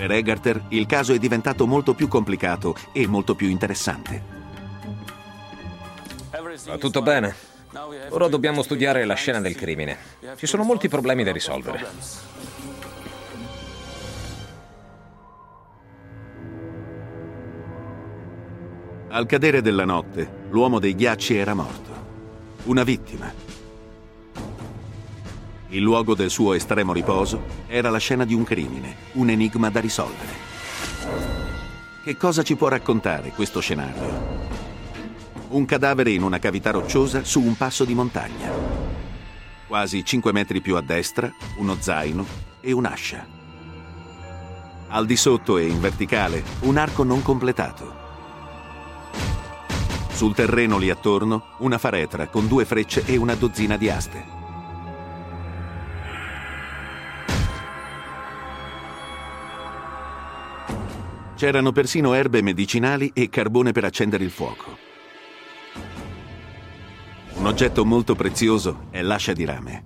Per 0.00 0.10
Egarter 0.10 0.64
il 0.68 0.86
caso 0.86 1.12
è 1.12 1.18
diventato 1.18 1.66
molto 1.66 1.92
più 1.92 2.08
complicato 2.08 2.74
e 2.90 3.06
molto 3.06 3.34
più 3.34 3.48
interessante. 3.48 4.22
Va 6.64 6.78
tutto 6.78 7.02
bene. 7.02 7.34
Ora 8.08 8.28
dobbiamo 8.28 8.62
studiare 8.62 9.04
la 9.04 9.12
scena 9.12 9.42
del 9.42 9.54
crimine. 9.54 9.98
Ci 10.36 10.46
sono 10.46 10.62
molti 10.62 10.88
problemi 10.88 11.22
da 11.22 11.32
risolvere. 11.32 11.86
Al 19.08 19.26
cadere 19.26 19.60
della 19.60 19.84
notte, 19.84 20.46
l'uomo 20.48 20.78
dei 20.78 20.94
ghiacci 20.94 21.36
era 21.36 21.52
morto. 21.52 21.90
Una 22.64 22.84
vittima. 22.84 23.49
Il 25.72 25.82
luogo 25.82 26.16
del 26.16 26.30
suo 26.30 26.54
estremo 26.54 26.92
riposo 26.92 27.44
era 27.68 27.90
la 27.90 27.98
scena 27.98 28.24
di 28.24 28.34
un 28.34 28.42
crimine, 28.42 28.96
un 29.12 29.30
enigma 29.30 29.70
da 29.70 29.78
risolvere. 29.78 30.32
Che 32.02 32.16
cosa 32.16 32.42
ci 32.42 32.56
può 32.56 32.66
raccontare 32.66 33.30
questo 33.30 33.60
scenario? 33.60 34.48
Un 35.50 35.64
cadavere 35.66 36.10
in 36.10 36.24
una 36.24 36.40
cavità 36.40 36.72
rocciosa 36.72 37.22
su 37.22 37.40
un 37.40 37.56
passo 37.56 37.84
di 37.84 37.94
montagna. 37.94 38.50
Quasi 39.68 40.04
5 40.04 40.32
metri 40.32 40.60
più 40.60 40.74
a 40.74 40.80
destra, 40.80 41.32
uno 41.58 41.76
zaino 41.78 42.26
e 42.60 42.72
un'ascia. 42.72 43.24
Al 44.88 45.06
di 45.06 45.14
sotto 45.14 45.56
e 45.56 45.68
in 45.68 45.80
verticale, 45.80 46.42
un 46.62 46.78
arco 46.78 47.04
non 47.04 47.22
completato. 47.22 47.98
Sul 50.08 50.34
terreno 50.34 50.78
lì 50.78 50.90
attorno, 50.90 51.54
una 51.58 51.78
faretra 51.78 52.26
con 52.26 52.48
due 52.48 52.64
frecce 52.64 53.04
e 53.06 53.16
una 53.16 53.36
dozzina 53.36 53.76
di 53.76 53.88
aste. 53.88 54.39
C'erano 61.40 61.72
persino 61.72 62.12
erbe 62.12 62.42
medicinali 62.42 63.12
e 63.14 63.30
carbone 63.30 63.72
per 63.72 63.84
accendere 63.84 64.24
il 64.24 64.30
fuoco. 64.30 64.76
Un 67.36 67.46
oggetto 67.46 67.82
molto 67.86 68.14
prezioso 68.14 68.88
è 68.90 69.00
l'ascia 69.00 69.32
di 69.32 69.46
rame. 69.46 69.84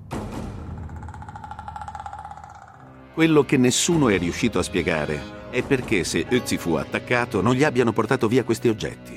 Quello 3.14 3.44
che 3.44 3.56
nessuno 3.56 4.08
è 4.08 4.18
riuscito 4.18 4.58
a 4.58 4.64
spiegare 4.64 5.50
è 5.50 5.62
perché 5.62 6.02
se 6.02 6.26
Ötzi 6.28 6.58
fu 6.58 6.74
attaccato 6.74 7.40
non 7.40 7.54
gli 7.54 7.62
abbiano 7.62 7.92
portato 7.92 8.26
via 8.26 8.42
questi 8.42 8.66
oggetti. 8.66 9.16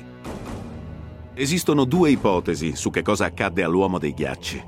Esistono 1.34 1.84
due 1.86 2.12
ipotesi 2.12 2.76
su 2.76 2.90
che 2.90 3.02
cosa 3.02 3.24
accadde 3.24 3.64
all'uomo 3.64 3.98
dei 3.98 4.14
ghiacci. 4.14 4.64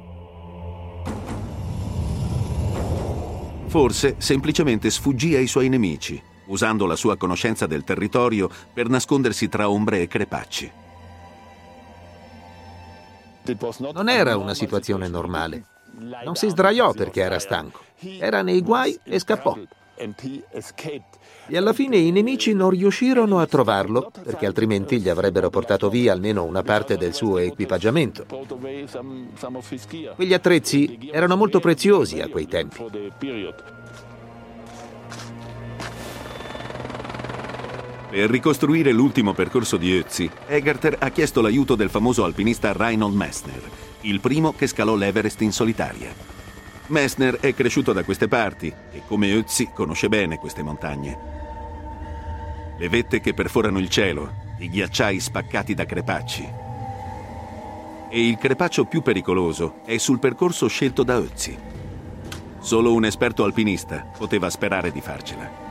Forse 3.68 4.16
semplicemente 4.18 4.90
sfuggì 4.90 5.36
ai 5.36 5.46
suoi 5.46 5.68
nemici, 5.68 6.20
usando 6.50 6.86
la 6.86 6.96
sua 6.96 7.16
conoscenza 7.16 7.66
del 7.66 7.84
territorio 7.84 8.48
per 8.72 8.88
nascondersi 8.88 9.48
tra 9.48 9.68
ombre 9.68 10.02
e 10.02 10.06
crepacci. 10.06 10.72
Non 13.92 14.08
era 14.08 14.36
una 14.36 14.54
situazione 14.54 15.08
normale. 15.08 15.64
Non 16.24 16.36
si 16.36 16.48
sdraiò 16.48 16.92
perché 16.92 17.20
era 17.20 17.38
stanco. 17.38 17.80
Era 18.18 18.42
nei 18.42 18.62
guai 18.62 18.98
e 19.02 19.18
scappò. 19.18 19.56
E 21.46 21.56
alla 21.56 21.72
fine 21.72 21.96
i 21.96 22.10
nemici 22.10 22.54
non 22.54 22.70
riuscirono 22.70 23.38
a 23.38 23.46
trovarlo 23.46 24.10
perché 24.22 24.46
altrimenti 24.46 24.98
gli 24.98 25.08
avrebbero 25.08 25.50
portato 25.50 25.90
via 25.90 26.12
almeno 26.12 26.44
una 26.44 26.62
parte 26.62 26.96
del 26.96 27.12
suo 27.12 27.38
equipaggiamento. 27.38 28.24
Quegli 30.14 30.32
attrezzi 30.32 31.10
erano 31.12 31.36
molto 31.36 31.60
preziosi 31.60 32.20
a 32.20 32.28
quei 32.28 32.46
tempi. 32.46 32.78
Per 38.10 38.28
ricostruire 38.28 38.90
l'ultimo 38.90 39.34
percorso 39.34 39.76
di 39.76 39.96
Ötzi, 39.96 40.28
Egerter 40.48 40.96
ha 40.98 41.10
chiesto 41.10 41.40
l'aiuto 41.40 41.76
del 41.76 41.90
famoso 41.90 42.24
alpinista 42.24 42.72
Reinhold 42.72 43.14
Messner, 43.14 43.62
il 44.00 44.18
primo 44.18 44.52
che 44.52 44.66
scalò 44.66 44.96
l'Everest 44.96 45.40
in 45.42 45.52
solitaria. 45.52 46.12
Messner 46.88 47.36
è 47.36 47.54
cresciuto 47.54 47.92
da 47.92 48.02
queste 48.02 48.26
parti 48.26 48.66
e 48.90 49.02
come 49.06 49.32
Ötzi 49.32 49.70
conosce 49.72 50.08
bene 50.08 50.38
queste 50.38 50.64
montagne. 50.64 51.18
Le 52.76 52.88
vette 52.88 53.20
che 53.20 53.32
perforano 53.32 53.78
il 53.78 53.88
cielo, 53.88 54.32
i 54.58 54.68
ghiacciai 54.68 55.20
spaccati 55.20 55.74
da 55.74 55.86
crepacci. 55.86 56.48
E 58.10 58.26
il 58.26 58.38
crepaccio 58.38 58.86
più 58.86 59.02
pericoloso 59.02 59.82
è 59.84 59.96
sul 59.98 60.18
percorso 60.18 60.66
scelto 60.66 61.04
da 61.04 61.14
Ötzi. 61.14 61.56
Solo 62.58 62.92
un 62.92 63.04
esperto 63.04 63.44
alpinista 63.44 64.04
poteva 64.18 64.50
sperare 64.50 64.90
di 64.90 65.00
farcela. 65.00 65.69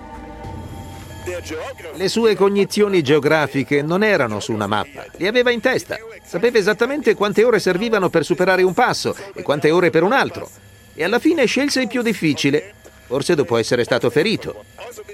Le 1.93 2.07
sue 2.07 2.36
cognizioni 2.36 3.03
geografiche 3.03 3.83
non 3.83 4.03
erano 4.03 4.39
su 4.39 4.51
una 4.51 4.65
mappa, 4.65 5.05
li 5.17 5.27
aveva 5.27 5.51
in 5.51 5.62
testa. 5.62 5.98
Sapeva 6.24 6.57
esattamente 6.57 7.13
quante 7.13 7.43
ore 7.43 7.59
servivano 7.59 8.09
per 8.09 8.25
superare 8.25 8.63
un 8.63 8.74
passo 8.74 9.15
e 9.33 9.43
quante 9.43 9.69
ore 9.69 9.91
per 9.91 10.01
un 10.03 10.12
altro. 10.12 10.50
E 10.95 11.03
alla 11.03 11.19
fine 11.19 11.45
scelse 11.45 11.81
il 11.81 11.88
più 11.88 12.01
difficile, 12.01 12.74
forse 13.05 13.36
dopo 13.36 13.57
essere 13.57 13.83
stato 13.83 14.09
ferito, 14.09 14.63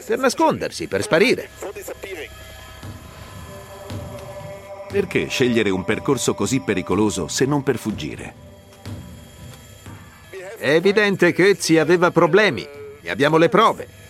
per 0.06 0.18
nascondersi, 0.18 0.88
per 0.88 1.02
sparire. 1.02 1.50
Perché 4.90 5.28
scegliere 5.28 5.70
un 5.70 5.84
percorso 5.84 6.34
così 6.34 6.62
pericoloso 6.62 7.28
se 7.28 7.46
non 7.46 7.62
per 7.62 7.78
fuggire? 7.78 8.34
È 10.58 10.70
evidente 10.70 11.34
che 11.34 11.50
Ezzi 11.50 11.78
aveva 11.78 12.12
problemi, 12.12 12.66
ne 13.02 13.10
abbiamo 13.10 13.36
le 13.38 13.50
prove 13.50 14.04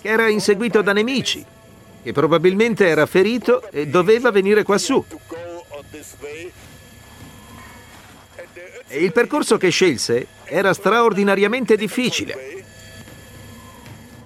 che 0.00 0.08
era 0.08 0.28
inseguito 0.28 0.82
da 0.82 0.92
nemici, 0.92 1.44
che 2.02 2.12
probabilmente 2.12 2.86
era 2.86 3.06
ferito 3.06 3.70
e 3.70 3.86
doveva 3.86 4.30
venire 4.30 4.62
quassù. 4.62 5.04
E 8.88 9.04
il 9.04 9.12
percorso 9.12 9.56
che 9.56 9.70
scelse 9.70 10.26
era 10.44 10.74
straordinariamente 10.74 11.76
difficile. 11.76 12.64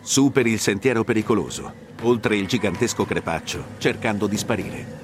Superi 0.01 0.53
il 0.53 0.61
sentiero 0.61 1.05
pericoloso, 1.05 1.73
oltre 2.03 2.37
il 2.37 2.47
gigantesco 2.47 3.05
crepaccio, 3.05 3.65
cercando 3.79 4.27
di 4.27 4.37
sparire. 4.37 5.04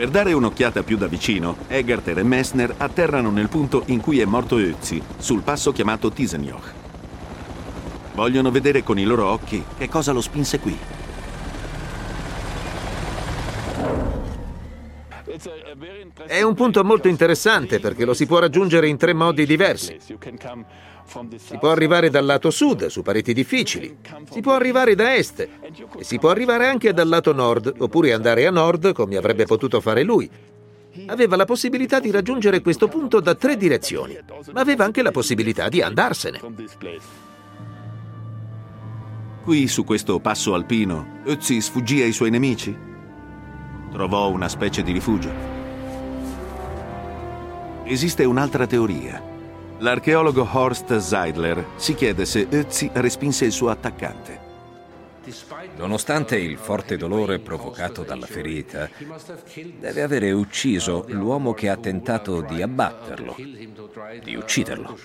Per 0.00 0.08
dare 0.08 0.32
un'occhiata 0.32 0.82
più 0.82 0.96
da 0.96 1.08
vicino, 1.08 1.56
Egerter 1.68 2.20
e 2.20 2.22
Messner 2.22 2.72
atterrano 2.78 3.30
nel 3.30 3.50
punto 3.50 3.82
in 3.88 4.00
cui 4.00 4.18
è 4.18 4.24
morto 4.24 4.56
Ötzi, 4.56 5.02
sul 5.18 5.42
passo 5.42 5.72
chiamato 5.72 6.10
Tisenjoch. 6.10 6.72
Vogliono 8.14 8.50
vedere 8.50 8.82
con 8.82 8.98
i 8.98 9.04
loro 9.04 9.26
occhi 9.26 9.62
che 9.76 9.90
cosa 9.90 10.12
lo 10.12 10.22
spinse 10.22 10.58
qui. 10.58 10.74
È 16.26 16.42
un 16.42 16.54
punto 16.54 16.84
molto 16.84 17.08
interessante 17.08 17.80
perché 17.80 18.04
lo 18.04 18.12
si 18.12 18.26
può 18.26 18.38
raggiungere 18.38 18.88
in 18.88 18.98
tre 18.98 19.14
modi 19.14 19.46
diversi. 19.46 19.96
Si 21.36 21.58
può 21.58 21.70
arrivare 21.70 22.10
dal 22.10 22.24
lato 22.24 22.50
sud, 22.50 22.86
su 22.86 23.02
pareti 23.02 23.32
difficili, 23.32 23.96
si 24.30 24.40
può 24.40 24.54
arrivare 24.54 24.94
da 24.94 25.14
est 25.14 25.40
e 25.40 26.04
si 26.04 26.18
può 26.18 26.30
arrivare 26.30 26.66
anche 26.66 26.92
dal 26.92 27.08
lato 27.08 27.32
nord, 27.32 27.74
oppure 27.78 28.12
andare 28.12 28.46
a 28.46 28.50
nord 28.50 28.92
come 28.92 29.16
avrebbe 29.16 29.44
potuto 29.46 29.80
fare 29.80 30.02
lui. 30.02 30.30
Aveva 31.06 31.36
la 31.36 31.44
possibilità 31.46 32.00
di 32.00 32.10
raggiungere 32.10 32.60
questo 32.60 32.88
punto 32.88 33.20
da 33.20 33.34
tre 33.34 33.56
direzioni, 33.56 34.18
ma 34.52 34.60
aveva 34.60 34.84
anche 34.84 35.02
la 35.02 35.10
possibilità 35.10 35.68
di 35.68 35.80
andarsene. 35.80 36.40
Qui, 39.42 39.68
su 39.68 39.84
questo 39.84 40.20
passo 40.20 40.54
alpino, 40.54 41.22
Ötzi 41.24 41.60
sfuggì 41.60 42.02
ai 42.02 42.12
suoi 42.12 42.30
nemici? 42.30 42.89
Trovò 43.90 44.30
una 44.30 44.48
specie 44.48 44.84
di 44.84 44.92
rifugio? 44.92 45.32
Esiste 47.84 48.24
un'altra 48.24 48.66
teoria. 48.66 49.20
L'archeologo 49.78 50.46
Horst 50.48 50.96
Seidler 50.98 51.64
si 51.74 51.94
chiede 51.94 52.24
se 52.24 52.46
Ötzi 52.48 52.88
respinse 52.94 53.46
il 53.46 53.52
suo 53.52 53.68
attaccante. 53.68 54.48
Nonostante 55.76 56.38
il 56.38 56.56
forte 56.56 56.96
dolore 56.96 57.40
provocato 57.40 58.02
dalla 58.04 58.26
ferita, 58.26 58.88
deve 59.78 60.02
avere 60.02 60.30
ucciso 60.30 61.04
l'uomo 61.08 61.52
che 61.52 61.68
ha 61.68 61.76
tentato 61.76 62.42
di 62.42 62.62
abbatterlo, 62.62 63.34
di 64.22 64.36
ucciderlo. 64.36 64.96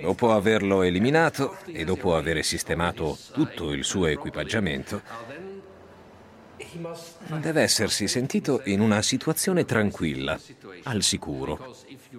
Dopo 0.00 0.32
averlo 0.32 0.82
eliminato 0.82 1.56
e 1.66 1.84
dopo 1.84 2.16
aver 2.16 2.42
sistemato 2.44 3.16
tutto 3.32 3.72
il 3.72 3.84
suo 3.84 4.06
equipaggiamento, 4.06 5.02
deve 7.40 7.62
essersi 7.62 8.06
sentito 8.08 8.62
in 8.64 8.80
una 8.80 9.02
situazione 9.02 9.64
tranquilla, 9.64 10.38
al 10.84 11.02
sicuro, 11.02 11.76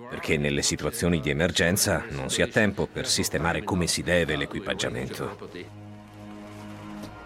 perché 0.10 0.38
nelle 0.38 0.62
situazioni 0.62 1.20
di 1.20 1.30
emergenza 1.30 2.04
non 2.10 2.30
si 2.30 2.42
ha 2.42 2.48
tempo 2.48 2.88
per 2.88 3.08
sistemare 3.08 3.64
come 3.64 3.88
si 3.88 4.02
deve 4.04 4.36
l'equipaggiamento. 4.36 5.80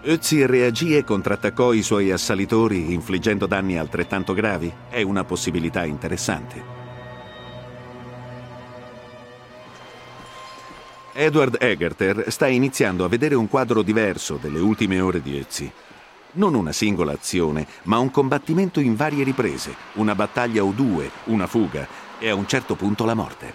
Ötzi 0.03 0.45
reagì 0.45 0.95
e 0.95 1.03
contrattaccò 1.03 1.73
i 1.73 1.81
suoi 1.81 2.11
assalitori 2.11 2.93
infliggendo 2.93 3.47
danni 3.47 3.77
altrettanto 3.79 4.33
gravi? 4.33 4.71
È 4.87 5.01
una 5.01 5.23
possibilità 5.23 5.83
interessante. 5.83 6.83
Edward 11.17 11.57
Egerter 11.59 12.25
sta 12.27 12.45
iniziando 12.45 13.05
a 13.05 13.07
vedere 13.07 13.35
un 13.35 13.47
quadro 13.47 13.81
diverso 13.81 14.37
delle 14.39 14.59
ultime 14.59 14.99
ore 14.99 15.21
di 15.21 15.39
Ötzi. 15.39 15.71
Non 16.35 16.53
una 16.53 16.73
singola 16.73 17.13
azione, 17.13 17.65
ma 17.83 17.97
un 17.97 18.11
combattimento 18.11 18.81
in 18.81 18.95
varie 18.95 19.23
riprese, 19.23 19.73
una 19.93 20.15
battaglia 20.15 20.65
o 20.65 20.71
due, 20.71 21.09
una 21.25 21.47
fuga 21.47 21.87
e 22.19 22.29
a 22.29 22.35
un 22.35 22.45
certo 22.45 22.75
punto 22.75 23.05
la 23.05 23.13
morte. 23.13 23.53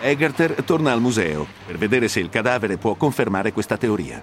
Egerter 0.00 0.62
torna 0.64 0.92
al 0.92 1.00
museo 1.00 1.46
per 1.66 1.78
vedere 1.78 2.08
se 2.08 2.20
il 2.20 2.28
cadavere 2.28 2.76
può 2.76 2.94
confermare 2.94 3.52
questa 3.52 3.78
teoria. 3.78 4.22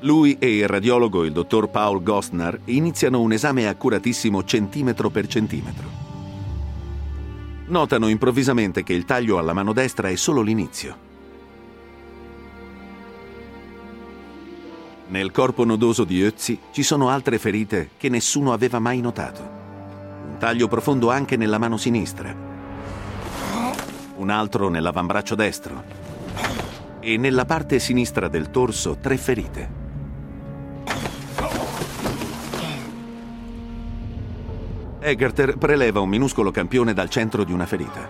Lui 0.00 0.36
e 0.38 0.56
il 0.58 0.68
radiologo, 0.68 1.24
il 1.24 1.32
dottor 1.32 1.70
Paul 1.70 2.02
Gostner, 2.02 2.60
iniziano 2.66 3.22
un 3.22 3.32
esame 3.32 3.68
accuratissimo 3.68 4.44
centimetro 4.44 5.08
per 5.08 5.26
centimetro. 5.26 6.03
Notano 7.66 8.08
improvvisamente 8.08 8.82
che 8.82 8.92
il 8.92 9.06
taglio 9.06 9.38
alla 9.38 9.54
mano 9.54 9.72
destra 9.72 10.08
è 10.08 10.16
solo 10.16 10.42
l'inizio. 10.42 11.12
Nel 15.08 15.30
corpo 15.30 15.64
nodoso 15.64 16.04
di 16.04 16.22
Ötzi 16.22 16.58
ci 16.72 16.82
sono 16.82 17.08
altre 17.08 17.38
ferite 17.38 17.90
che 17.96 18.10
nessuno 18.10 18.52
aveva 18.52 18.78
mai 18.80 19.00
notato. 19.00 19.40
Un 19.42 20.36
taglio 20.38 20.68
profondo 20.68 21.10
anche 21.10 21.36
nella 21.36 21.56
mano 21.56 21.78
sinistra, 21.78 22.34
un 24.16 24.28
altro 24.28 24.68
nell'avambraccio 24.68 25.34
destro 25.34 25.82
e 27.00 27.16
nella 27.16 27.46
parte 27.46 27.78
sinistra 27.78 28.28
del 28.28 28.50
torso 28.50 28.98
tre 29.00 29.16
ferite. 29.16 29.83
Egerter 35.06 35.58
preleva 35.58 36.00
un 36.00 36.08
minuscolo 36.08 36.50
campione 36.50 36.94
dal 36.94 37.10
centro 37.10 37.44
di 37.44 37.52
una 37.52 37.66
ferita. 37.66 38.08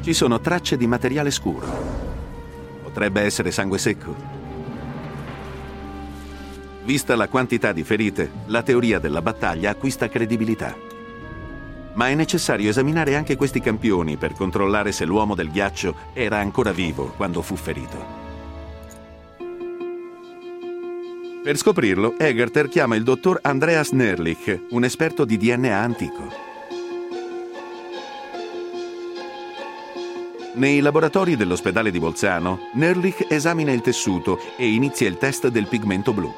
Ci 0.00 0.12
sono 0.12 0.40
tracce 0.40 0.76
di 0.76 0.88
materiale 0.88 1.30
scuro. 1.30 1.64
Potrebbe 2.82 3.20
essere 3.20 3.52
sangue 3.52 3.78
secco. 3.78 4.16
Vista 6.82 7.14
la 7.14 7.28
quantità 7.28 7.70
di 7.70 7.84
ferite, 7.84 8.32
la 8.46 8.64
teoria 8.64 8.98
della 8.98 9.22
battaglia 9.22 9.70
acquista 9.70 10.08
credibilità. 10.08 10.74
Ma 11.92 12.08
è 12.08 12.16
necessario 12.16 12.68
esaminare 12.68 13.14
anche 13.14 13.36
questi 13.36 13.60
campioni 13.60 14.16
per 14.16 14.32
controllare 14.32 14.90
se 14.90 15.04
l'uomo 15.04 15.36
del 15.36 15.52
ghiaccio 15.52 15.94
era 16.14 16.38
ancora 16.38 16.72
vivo 16.72 17.12
quando 17.16 17.42
fu 17.42 17.54
ferito. 17.54 18.23
Per 21.44 21.58
scoprirlo, 21.58 22.18
Egerter 22.18 22.70
chiama 22.70 22.96
il 22.96 23.02
dottor 23.02 23.38
Andreas 23.42 23.90
Nerlich, 23.90 24.68
un 24.70 24.82
esperto 24.82 25.26
di 25.26 25.36
DNA 25.36 25.76
antico. 25.76 26.32
Nei 30.54 30.80
laboratori 30.80 31.36
dell'ospedale 31.36 31.90
di 31.90 31.98
Bolzano, 31.98 32.70
Nerlich 32.72 33.26
esamina 33.28 33.72
il 33.72 33.82
tessuto 33.82 34.38
e 34.56 34.68
inizia 34.68 35.06
il 35.06 35.18
test 35.18 35.48
del 35.48 35.66
pigmento 35.66 36.14
blu. 36.14 36.32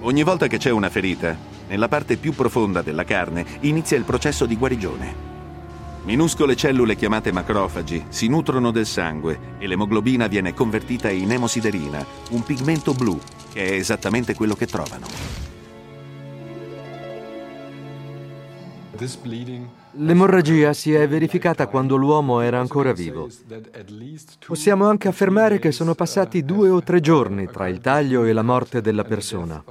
Ogni 0.00 0.22
volta 0.22 0.46
che 0.46 0.56
c'è 0.56 0.70
una 0.70 0.88
ferita, 0.88 1.36
nella 1.68 1.88
parte 1.88 2.16
più 2.16 2.32
profonda 2.32 2.80
della 2.80 3.04
carne 3.04 3.44
inizia 3.60 3.98
il 3.98 4.04
processo 4.04 4.46
di 4.46 4.56
guarigione. 4.56 5.39
Minuscole 6.02 6.56
cellule 6.56 6.96
chiamate 6.96 7.30
macrofagi 7.30 8.06
si 8.08 8.26
nutrono 8.26 8.70
del 8.70 8.86
sangue 8.86 9.56
e 9.58 9.66
l'emoglobina 9.66 10.28
viene 10.28 10.54
convertita 10.54 11.10
in 11.10 11.30
emosiderina, 11.30 12.04
un 12.30 12.42
pigmento 12.42 12.94
blu, 12.94 13.20
che 13.52 13.66
è 13.66 13.72
esattamente 13.72 14.34
quello 14.34 14.54
che 14.54 14.66
trovano. 14.66 15.06
L'emorragia 19.92 20.72
si 20.72 20.92
è 20.92 21.06
verificata 21.06 21.66
quando 21.66 21.96
l'uomo 21.96 22.40
era 22.40 22.60
ancora 22.60 22.92
vivo. 22.92 23.28
Possiamo 24.46 24.86
anche 24.86 25.08
affermare 25.08 25.58
che 25.58 25.70
sono 25.70 25.94
passati 25.94 26.44
due 26.44 26.70
o 26.70 26.82
tre 26.82 27.00
giorni 27.00 27.46
tra 27.46 27.68
il 27.68 27.80
taglio 27.80 28.24
e 28.24 28.32
la 28.32 28.42
morte 28.42 28.80
della 28.80 29.04
persona. 29.04 29.62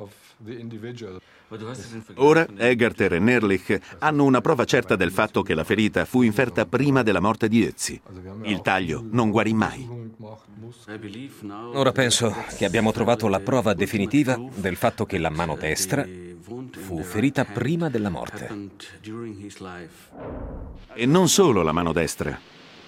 Ora 2.15 2.45
Egerter 2.57 3.13
e 3.13 3.19
Nerlich 3.19 3.79
hanno 3.99 4.23
una 4.23 4.39
prova 4.39 4.65
certa 4.65 4.95
del 4.95 5.11
fatto 5.11 5.41
che 5.41 5.55
la 5.55 5.63
ferita 5.63 6.05
fu 6.05 6.21
inferta 6.21 6.65
prima 6.65 7.01
della 7.01 7.19
morte 7.19 7.47
di 7.47 7.65
Ötzi. 7.65 7.99
Il 8.43 8.61
taglio 8.61 9.03
non 9.09 9.31
guarì 9.31 9.53
mai. 9.53 9.87
Ora 11.73 11.91
penso 11.91 12.35
che 12.55 12.65
abbiamo 12.65 12.91
trovato 12.91 13.27
la 13.27 13.39
prova 13.39 13.73
definitiva 13.73 14.39
del 14.53 14.75
fatto 14.75 15.05
che 15.05 15.17
la 15.17 15.31
mano 15.31 15.55
destra 15.55 16.05
fu 16.77 17.01
ferita 17.01 17.45
prima 17.45 17.89
della 17.89 18.09
morte. 18.09 18.69
E 20.93 21.05
non 21.07 21.29
solo 21.29 21.63
la 21.63 21.71
mano 21.71 21.93
destra. 21.93 22.39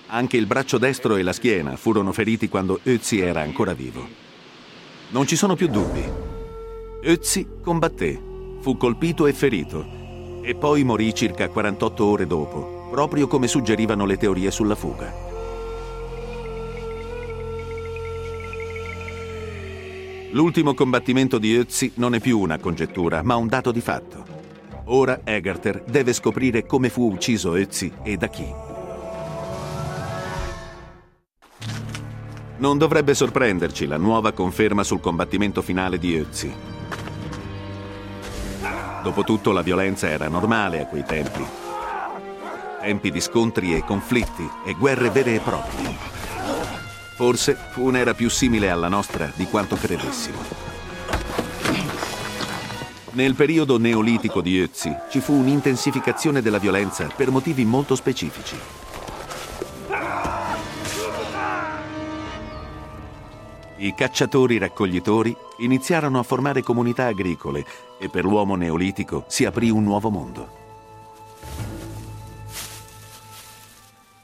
Anche 0.08 0.38
il 0.38 0.46
braccio 0.46 0.78
destro 0.78 1.16
e 1.16 1.24
la 1.24 1.34
schiena 1.34 1.76
furono 1.78 2.12
feriti 2.12 2.48
quando 2.50 2.80
Ötzi 2.84 3.20
era 3.20 3.42
ancora 3.42 3.74
vivo. 3.74 4.08
Non 5.10 5.26
ci 5.26 5.36
sono 5.36 5.56
più 5.56 5.68
dubbi. 5.68 6.04
Ötzi 7.04 7.48
combatté, 7.62 8.31
fu 8.62 8.78
colpito 8.78 9.26
e 9.26 9.34
ferito 9.34 10.00
e 10.42 10.56
poi 10.56 10.84
morì 10.84 11.14
circa 11.14 11.50
48 11.50 12.06
ore 12.06 12.28
dopo, 12.28 12.88
proprio 12.92 13.28
come 13.28 13.48
suggerivano 13.48 14.06
le 14.06 14.18
teorie 14.18 14.52
sulla 14.52 14.76
fuga. 14.76 15.30
L'ultimo 20.32 20.74
combattimento 20.74 21.40
di 21.40 21.56
Ötzi 21.56 21.92
non 21.96 22.14
è 22.16 22.20
più 22.20 22.40
una 22.40 22.58
congettura, 22.58 23.22
ma 23.22 23.36
un 23.36 23.48
dato 23.48 23.72
di 23.72 23.82
fatto. 23.82 24.24
Ora 24.86 25.22
Egerter 25.24 25.84
deve 25.84 26.14
scoprire 26.14 26.66
come 26.66 26.90
fu 26.90 27.12
ucciso 27.12 27.56
Ötzi 27.56 27.92
e 28.04 28.16
da 28.16 28.28
chi. 28.28 28.46
Non 32.58 32.78
dovrebbe 32.78 33.14
sorprenderci 33.16 33.88
la 33.88 33.98
nuova 33.98 34.32
conferma 34.32 34.84
sul 34.84 35.00
combattimento 35.00 35.62
finale 35.62 35.98
di 35.98 36.16
Ötzi. 36.16 36.81
Dopotutto 39.02 39.52
la 39.52 39.64
violenza 39.64 40.08
era 40.08 40.28
normale 40.28 40.82
a 40.82 40.86
quei 40.86 41.04
tempi. 41.04 41.44
Tempi 42.82 43.12
di 43.12 43.20
scontri 43.20 43.76
e 43.76 43.84
conflitti 43.84 44.48
e 44.64 44.74
guerre 44.74 45.10
vere 45.10 45.36
e 45.36 45.40
proprie. 45.40 45.96
Forse 47.16 47.58
fu 47.72 47.86
un'era 47.86 48.14
più 48.14 48.30
simile 48.30 48.70
alla 48.70 48.90
nostra 48.90 49.32
di 49.36 49.46
quanto 49.46 49.76
credessimo. 49.76 50.38
Nel 53.14 53.36
periodo 53.36 53.78
neolitico 53.78 54.40
di 54.40 54.60
Ötzi 54.60 54.96
ci 55.10 55.20
fu 55.20 55.34
un'intensificazione 55.34 56.42
della 56.42 56.60
violenza 56.60 57.08
per 57.14 57.32
motivi 57.32 57.66
molto 57.66 57.96
specifici. 57.96 58.56
I 63.82 63.96
cacciatori-raccoglitori 63.96 65.36
iniziarono 65.58 66.20
a 66.20 66.24
formare 66.24 66.62
comunità 66.62 67.08
agricole 67.08 67.66
e 67.98 68.10
per 68.10 68.26
l'uomo 68.26 68.54
neolitico 68.54 69.24
si 69.28 69.44
aprì 69.44 69.72
un 69.72 69.82
nuovo 69.82 70.12
mondo. 70.12 70.60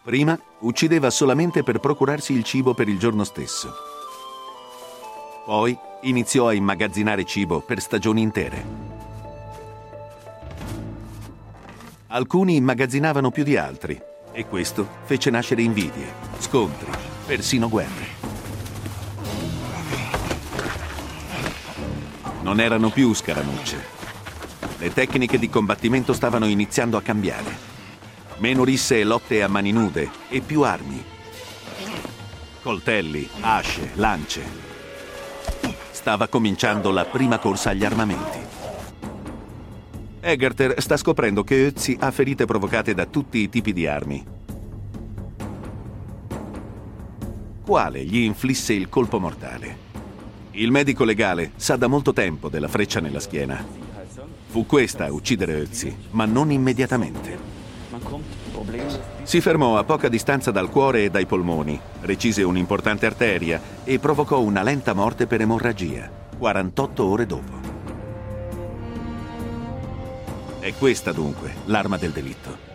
Prima 0.04 0.40
uccideva 0.60 1.10
solamente 1.10 1.64
per 1.64 1.80
procurarsi 1.80 2.34
il 2.34 2.44
cibo 2.44 2.76
per 2.76 2.88
il 2.88 3.00
giorno 3.00 3.24
stesso. 3.24 3.74
Poi 5.44 5.76
iniziò 6.02 6.50
a 6.50 6.54
immagazzinare 6.54 7.26
cibo 7.26 7.60
per 7.60 7.82
stagioni 7.82 8.22
intere. 8.22 8.64
Alcuni 12.10 12.58
immagazzinavano 12.58 13.32
più 13.32 13.44
di 13.44 13.58
altri 13.58 14.00
e 14.32 14.46
questo 14.46 14.88
fece 15.06 15.32
nascere 15.32 15.64
invidie, 15.64 16.14
scontri, 16.38 16.92
persino 17.26 17.68
guerre. 17.68 18.07
Non 22.48 22.62
erano 22.62 22.90
più 22.92 23.14
scaramucce. 23.14 23.78
Le 24.78 24.94
tecniche 24.94 25.38
di 25.38 25.50
combattimento 25.50 26.14
stavano 26.14 26.46
iniziando 26.46 26.96
a 26.96 27.02
cambiare. 27.02 27.58
Meno 28.38 28.64
risse 28.64 29.02
e 29.02 29.04
lotte 29.04 29.44
a 29.44 29.50
mani 29.50 29.74
nude 29.74 30.10
e 30.30 30.40
più 30.40 30.62
armi. 30.62 31.04
Coltelli, 32.62 33.28
asce, 33.42 33.92
lance. 33.96 34.42
Stava 35.92 36.30
cominciando 36.30 36.90
la 36.92 37.04
prima 37.04 37.38
corsa 37.38 37.72
agli 37.72 37.84
armamenti. 37.84 38.40
Egerter 40.22 40.82
sta 40.82 40.96
scoprendo 40.96 41.44
che 41.44 41.66
Ötzi 41.68 41.98
ha 42.00 42.12
ferite 42.12 42.46
provocate 42.46 42.94
da 42.94 43.06
tutti 43.06 43.40
i 43.40 43.50
tipi 43.50 43.74
di 43.74 43.86
armi. 43.86 44.26
Quale 47.66 48.06
gli 48.06 48.20
inflisse 48.20 48.72
il 48.72 48.88
colpo 48.88 49.20
mortale? 49.20 49.97
Il 50.58 50.72
medico 50.72 51.04
legale 51.04 51.52
sa 51.56 51.76
da 51.76 51.86
molto 51.86 52.14
tempo 52.14 52.50
della 52.50 52.68
freccia 52.68 53.00
nella 53.00 53.20
schiena. 53.20 53.64
Fu 54.48 54.66
questa 54.66 55.06
a 55.06 55.12
uccidere 55.12 55.62
Ötzi, 55.62 55.96
ma 56.12 56.26
non 56.26 56.52
immediatamente. 56.52 57.38
Si 59.22 59.40
fermò 59.40 59.78
a 59.78 59.84
poca 59.84 60.10
distanza 60.10 60.50
dal 60.50 60.72
cuore 60.72 61.04
e 61.04 61.10
dai 61.12 61.28
polmoni, 61.28 61.80
recise 62.02 62.42
un'importante 62.42 63.06
arteria 63.06 63.62
e 63.84 64.00
provocò 64.00 64.42
una 64.42 64.64
lenta 64.64 64.94
morte 64.94 65.28
per 65.28 65.42
emorragia, 65.42 66.10
48 66.40 67.06
ore 67.06 67.26
dopo. 67.28 67.54
È 70.58 70.74
questa 70.74 71.12
dunque 71.12 71.54
l'arma 71.66 71.98
del 71.98 72.12
delitto. 72.12 72.67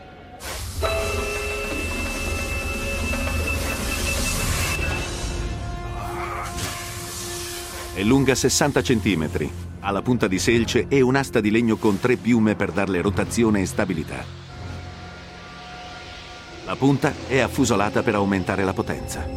È 7.94 8.02
lunga 8.02 8.35
60 8.35 8.81
cm, 8.81 9.28
ha 9.81 9.90
la 9.90 10.00
punta 10.00 10.26
di 10.26 10.38
selce 10.38 10.87
e 10.88 11.02
un'asta 11.02 11.40
di 11.40 11.50
legno 11.50 11.76
con 11.76 12.00
tre 12.00 12.16
piume 12.16 12.55
per 12.55 12.72
darle 12.72 13.02
rotazione 13.02 13.61
e 13.61 13.66
stabilità. 13.66 14.24
La 16.64 16.74
punta 16.74 17.12
è 17.28 17.40
affusolata 17.40 18.02
per 18.02 18.14
aumentare 18.14 18.64
la 18.64 18.72
potenza. 18.72 19.28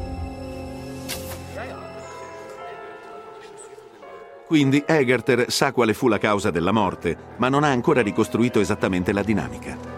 Quindi 4.47 4.81
Egerter 4.87 5.51
sa 5.51 5.73
quale 5.73 5.93
fu 5.93 6.07
la 6.07 6.17
causa 6.17 6.49
della 6.49 6.71
morte, 6.71 7.17
ma 7.37 7.49
non 7.49 7.65
ha 7.65 7.71
ancora 7.71 8.01
ricostruito 8.01 8.61
esattamente 8.61 9.11
la 9.11 9.23
dinamica. 9.23 9.94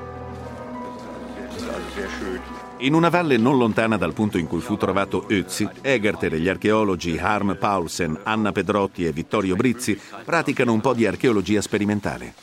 In 2.80 2.94
una 2.94 3.10
valle 3.10 3.38
non 3.38 3.58
lontana 3.58 3.98
dal 3.98 4.14
punto 4.14 4.38
in 4.38 4.46
cui 4.46 4.60
fu 4.60 4.78
trovato 4.78 5.26
Ötzi, 5.28 5.68
Egerter 5.82 6.36
e 6.36 6.40
gli 6.40 6.48
archeologi 6.48 7.18
Harm 7.18 7.58
Paulsen, 7.58 8.20
Anna 8.24 8.52
Pedrotti 8.52 9.06
e 9.06 9.12
Vittorio 9.12 9.56
Brizzi 9.56 10.00
praticano 10.24 10.74
un 10.74 10.82
po' 10.82 10.94
di 10.94 11.08
archeologia 11.08 11.62
sperimentale. 11.62 12.34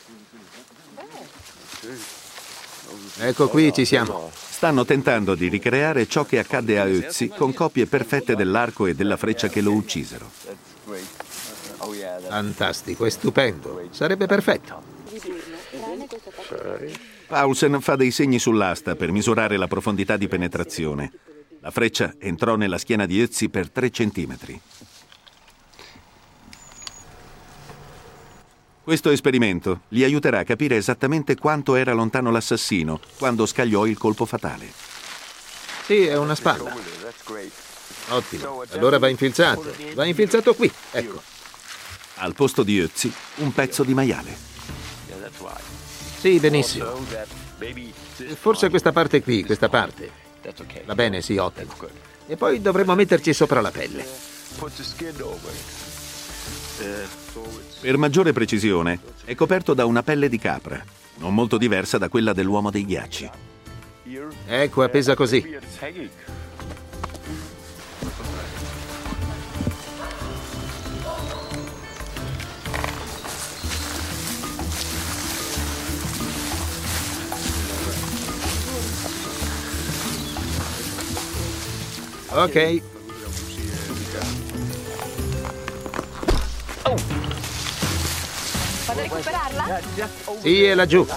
Ecco 3.19 3.47
qui 3.47 3.71
ci 3.71 3.85
siamo. 3.85 4.29
Stanno 4.33 4.83
tentando 4.83 5.35
di 5.35 5.47
ricreare 5.47 6.05
ciò 6.07 6.25
che 6.25 6.39
accadde 6.39 6.79
a 6.79 6.85
Ötzi 6.85 7.29
con 7.29 7.53
copie 7.53 7.85
perfette 7.85 8.35
dell'arco 8.35 8.87
e 8.87 8.93
della 8.93 9.15
freccia 9.15 9.47
che 9.47 9.61
lo 9.61 9.71
uccisero. 9.71 10.29
Fantastico, 12.27 13.05
è 13.05 13.09
stupendo. 13.09 13.87
Sarebbe 13.91 14.25
perfetto. 14.25 14.81
Paulsen 17.27 17.81
fa 17.81 17.95
dei 17.95 18.11
segni 18.11 18.37
sull'asta 18.37 18.95
per 18.95 19.11
misurare 19.11 19.57
la 19.57 19.67
profondità 19.67 20.15
di 20.15 20.27
penetrazione. 20.27 21.11
La 21.59 21.71
freccia 21.71 22.13
entrò 22.19 22.55
nella 22.55 22.77
schiena 22.77 23.05
di 23.05 23.19
Ötzi 23.19 23.49
per 23.49 23.71
3 23.71 23.89
centimetri. 23.89 24.61
Questo 28.83 29.09
esperimento 29.09 29.81
gli 29.87 30.03
aiuterà 30.03 30.39
a 30.39 30.43
capire 30.43 30.75
esattamente 30.75 31.35
quanto 31.35 31.73
era 31.73 31.93
lontano 31.93 32.29
l'assassino 32.29 32.99
quando 33.17 33.47
scagliò 33.47 33.87
il 33.87 33.97
colpo 33.97 34.25
fatale. 34.25 34.71
Sì, 35.85 36.05
è 36.05 36.15
una 36.17 36.35
spalla. 36.35 36.71
Ottimo. 38.09 38.63
Allora 38.69 38.99
va 38.99 39.07
infilzato. 39.07 39.73
Va 39.95 40.05
infilzato 40.05 40.53
qui. 40.53 40.71
Ecco. 40.91 41.19
Al 42.17 42.35
posto 42.35 42.61
di 42.61 42.79
Ötzi, 42.79 43.11
un 43.37 43.51
pezzo 43.51 43.83
di 43.83 43.95
maiale. 43.95 44.54
Sì, 46.25 46.39
benissimo. 46.39 46.87
Forse 48.33 48.69
questa 48.69 48.91
parte 48.91 49.21
qui, 49.21 49.43
questa 49.43 49.69
parte. 49.69 50.09
Va 50.85 50.95
bene, 50.95 51.21
sì, 51.21 51.37
ottimo. 51.37 51.71
E 52.25 52.35
poi 52.35 52.59
dovremmo 52.63 52.95
metterci 52.95 53.31
sopra 53.31 53.61
la 53.61 53.69
pelle. 53.69 54.03
Per 57.79 57.97
maggiore 57.97 58.33
precisione, 58.33 58.99
è 59.23 59.35
coperto 59.35 59.75
da 59.75 59.85
una 59.85 60.01
pelle 60.01 60.27
di 60.27 60.39
capra, 60.39 60.83
non 61.17 61.35
molto 61.35 61.59
diversa 61.59 61.99
da 61.99 62.09
quella 62.09 62.33
dell'uomo 62.33 62.71
dei 62.71 62.87
ghiacci. 62.87 63.29
Ecco, 64.47 64.81
appesa 64.81 65.13
così. 65.13 65.57
Ok. 82.35 82.81
Vado 88.85 88.99
a 88.99 89.03
recuperarla? 89.03 89.79
Sì, 90.41 90.63
è 90.65 90.75
laggiù. 90.75 91.07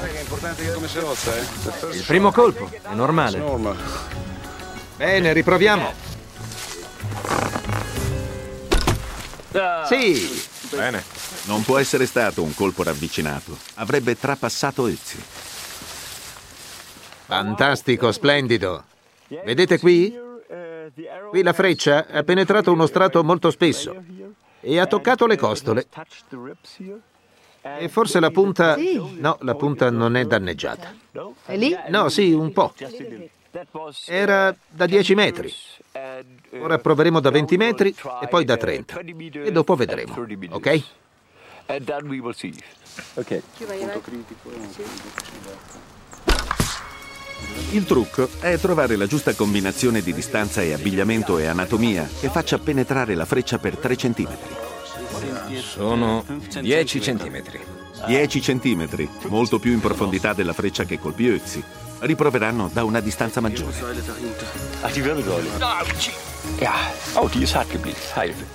Il 1.91 2.05
primo 2.07 2.31
colpo, 2.31 2.71
è 2.71 2.95
normale. 2.95 3.43
Bene, 4.97 5.33
riproviamo. 5.33 5.93
Sì. 9.89 10.47
Bene. 10.71 11.03
Non 11.47 11.65
può 11.65 11.79
essere 11.79 12.07
stato 12.07 12.45
un 12.45 12.55
colpo 12.55 12.85
ravvicinato. 12.85 13.59
Avrebbe 13.75 14.17
trapassato 14.17 14.87
Ezzi. 14.87 15.21
Fantastico, 17.27 18.13
splendido. 18.13 18.85
Vedete 19.45 19.81
qui? 19.81 20.27
Qui 21.31 21.43
la 21.43 21.53
freccia 21.53 22.07
ha 22.11 22.23
penetrato 22.23 22.73
uno 22.73 22.87
strato 22.87 23.23
molto 23.23 23.51
spesso 23.51 23.95
e 24.61 24.79
ha 24.79 24.87
toccato 24.87 25.27
le 25.27 25.37
costole. 25.37 25.87
E 27.63 27.89
forse 27.89 28.19
la 28.21 28.31
punta... 28.31 28.77
Sì. 28.77 29.01
No, 29.19 29.37
la 29.43 29.55
punta 29.55 29.91
non 29.91 30.17
è 30.17 30.25
danneggiata. 30.25 30.95
È 31.45 31.57
lì? 31.57 31.77
No, 31.89 32.09
sì, 32.09 32.33
un 32.33 32.53
po'. 32.53 32.73
Era 34.07 34.55
da 34.69 34.87
10 34.87 35.15
metri. 35.15 35.53
Ora 36.61 36.79
proveremo 36.79 37.21
da 37.21 37.31
20 37.31 37.57
metri 37.57 37.95
e 38.21 38.29
poi 38.29 38.45
da 38.45 38.57
30. 38.57 38.99
E 38.99 39.53
dopo 39.53 39.75
vedremo. 39.75 40.27
Ok? 40.51 40.83
Il 47.71 47.85
trucco 47.85 48.31
è 48.41 48.59
trovare 48.59 48.97
la 48.97 49.07
giusta 49.07 49.35
combinazione 49.35 50.01
di 50.01 50.15
distanza 50.15 50.63
e 50.63 50.73
abbigliamento 50.73 51.37
e 51.37 51.45
anatomia 51.47 52.09
che 52.19 52.31
faccia 52.31 52.59
penetrare 52.59 53.15
la 53.15 53.27
freccia 53.27 53.59
per 53.59 53.77
3 53.77 53.95
cm. 53.95 54.37
Sono 55.61 56.25
10 56.61 57.03
centimetri. 57.03 57.61
10 58.07 58.41
cm, 58.41 59.09
molto 59.25 59.59
più 59.59 59.73
in 59.73 59.81
profondità 59.81 60.33
della 60.33 60.55
freccia 60.55 60.85
che 60.85 60.99
colpì 60.99 61.29
Ezzi. 61.29 61.63
Riproveranno 61.99 62.71
da 62.73 62.85
una 62.85 63.01
distanza 63.01 63.41
maggiore. 63.41 63.75
Oh. 67.13 67.29
Hilfe. 68.17 68.47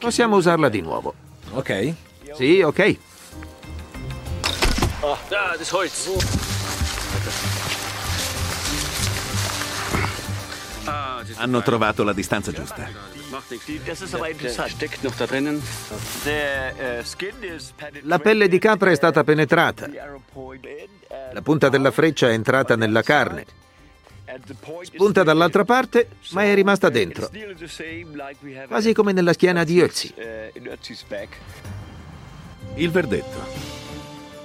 Possiamo 0.00 0.34
usarla 0.36 0.68
di 0.68 0.80
nuovo. 0.80 1.14
Ok? 1.52 1.94
Sì, 2.34 2.60
ok. 2.60 2.96
Ah, 5.00 5.56
das 5.56 5.70
Holz. 5.70 6.10
Hanno 10.84 11.62
trovato 11.62 12.02
la 12.04 12.12
distanza 12.12 12.52
giusta. 12.52 12.88
La 18.02 18.18
pelle 18.18 18.48
di 18.48 18.58
capra 18.58 18.90
è 18.90 18.94
stata 18.94 19.24
penetrata. 19.24 19.88
La 21.32 21.42
punta 21.42 21.68
della 21.68 21.90
freccia 21.90 22.28
è 22.28 22.32
entrata 22.32 22.76
nella 22.76 23.02
carne. 23.02 23.46
Spunta 24.82 25.22
dall'altra 25.22 25.64
parte, 25.64 26.08
ma 26.30 26.44
è 26.44 26.54
rimasta 26.54 26.88
dentro. 26.88 27.30
Quasi 28.66 28.92
come 28.92 29.12
nella 29.12 29.32
schiena 29.32 29.64
di 29.64 29.80
Ötzi. 29.80 30.14
Il 32.74 32.90
verdetto. 32.90 33.70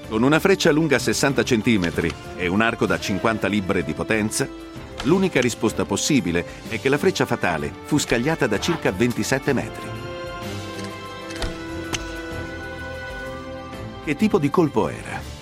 Con 0.10 0.24
una 0.24 0.40
freccia 0.40 0.72
lunga 0.72 1.00
60 1.00 1.44
cm 1.44 2.14
e 2.38 2.48
un 2.48 2.62
arco 2.62 2.86
da 2.86 3.00
50 3.00 3.48
libbre 3.48 3.84
di 3.84 3.94
potenza, 3.94 4.48
l'unica 5.04 5.42
risposta 5.42 5.86
possibile 5.86 6.46
è 6.70 6.80
che 6.80 6.90
la 6.90 6.98
freccia 6.98 7.26
fatale 7.26 7.72
fu 7.86 7.98
scagliata 7.98 8.48
da 8.48 8.60
circa 8.60 8.92
27 8.92 9.54
metri. 9.54 9.86
Che 14.04 14.16
tipo 14.16 14.40
di 14.40 14.50
colpo 14.50 14.88
era? 14.88 15.36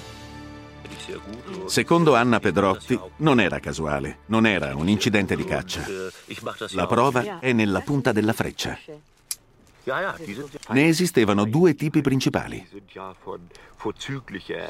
Secondo 1.68 2.16
Anna 2.16 2.40
Pedrotti, 2.40 3.00
non 3.18 3.40
era 3.40 3.60
casuale, 3.60 4.20
non 4.28 4.46
era 4.46 4.76
un 4.76 4.88
incidente 4.88 5.36
di 5.36 5.44
caccia. 5.44 5.84
La 6.72 6.88
prova 6.88 7.40
è 7.40 7.54
nella 7.54 7.82
punta 7.82 8.12
della 8.12 8.34
freccia. 8.34 8.78
Ne 10.70 10.88
esistevano 10.88 11.46
due 11.46 11.76
tipi 11.76 12.02
principali. 12.02 12.68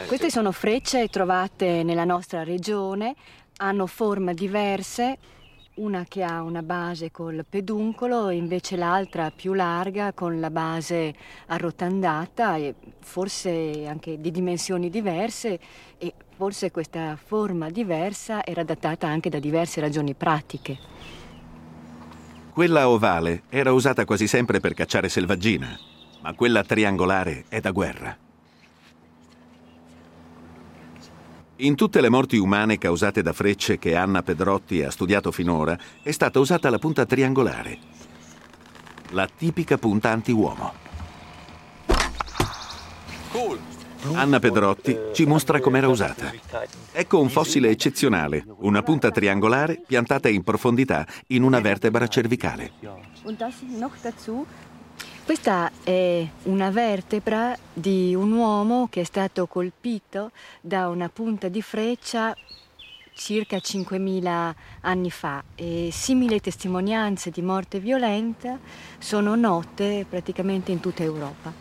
Queste 0.08 0.30
sono 0.30 0.52
frecce 0.52 1.08
trovate 1.08 1.84
nella 1.84 2.04
nostra 2.04 2.44
regione, 2.44 3.16
hanno 3.58 3.88
forme 3.88 4.34
diverse, 4.34 5.18
una 5.76 6.06
che 6.08 6.24
ha 6.24 6.42
una 6.42 6.62
base 6.62 7.12
col 7.12 7.46
peduncolo 7.48 8.30
e 8.30 8.36
invece 8.36 8.78
l'altra 8.78 9.32
più 9.32 9.54
larga 9.54 10.14
con 10.14 10.40
la 10.40 10.50
base 10.50 11.14
arrotondata 11.48 12.56
e 12.56 12.76
forse 13.00 13.86
anche 13.86 14.20
di 14.20 14.32
dimensioni 14.32 14.90
diverse 14.90 15.60
e 15.98 16.14
forse 16.36 16.72
questa 16.72 17.18
forma 17.22 17.70
diversa 17.70 18.46
era 18.46 18.64
datata 18.64 19.08
anche 19.08 19.30
da 19.30 19.40
diverse 19.40 19.82
ragioni 19.82 20.14
pratiche. 20.14 20.78
Quella 22.54 22.88
ovale 22.88 23.44
era 23.50 23.74
usata 23.74 24.06
quasi 24.06 24.28
sempre 24.28 24.62
per 24.62 24.74
cacciare 24.74 25.10
selvaggina, 25.10 25.78
ma 26.22 26.34
quella 26.34 26.64
triangolare 26.64 27.44
è 27.50 27.60
da 27.60 27.72
guerra. 27.72 28.25
In 31.60 31.76
tutte 31.76 32.02
le 32.02 32.10
morti 32.10 32.36
umane 32.36 32.78
causate 32.78 33.22
da 33.22 33.32
frecce 33.32 33.80
che 33.80 33.96
Anna 33.96 34.22
Pedrotti 34.22 34.84
ha 34.84 34.92
studiato 34.92 35.32
finora 35.32 35.78
è 36.04 36.12
stata 36.12 36.38
usata 36.40 36.70
la 36.70 36.80
punta 36.80 37.06
triangolare, 37.06 37.78
la 39.12 39.26
tipica 39.34 39.78
punta 39.78 40.12
anti-uomo. 40.12 40.74
Anna 44.12 44.40
Pedrotti 44.40 44.98
ci 45.14 45.26
mostra 45.26 45.62
com'era 45.62 45.88
usata. 45.88 46.30
Ecco 46.92 47.22
un 47.22 47.30
fossile 47.30 47.70
eccezionale, 47.70 48.44
una 48.58 48.84
punta 48.84 49.10
triangolare 49.10 49.82
piantata 49.88 50.28
in 50.28 50.44
profondità 50.44 51.08
in 51.28 51.42
una 51.44 51.62
vertebra 51.62 52.08
cervicale. 52.08 52.74
Questa 55.26 55.72
è 55.84 56.24
una 56.44 56.70
vertebra 56.70 57.58
di 57.74 58.14
un 58.14 58.32
uomo 58.32 58.88
che 58.92 59.02
è 59.02 59.04
stato 59.04 59.48
colpito 59.48 60.30
da 60.62 60.88
una 60.88 61.10
punta 61.10 61.48
di 61.48 61.64
freccia 61.64 62.36
circa 63.16 63.58
5.000 63.58 64.54
anni 64.82 65.10
fa 65.10 65.44
e 65.56 65.90
simili 65.92 66.40
testimonianze 66.40 67.32
di 67.32 67.42
morte 67.42 67.80
violenta 67.80 68.60
sono 69.00 69.34
note 69.34 70.06
praticamente 70.08 70.72
in 70.72 70.80
tutta 70.80 71.02
Europa 71.02 71.52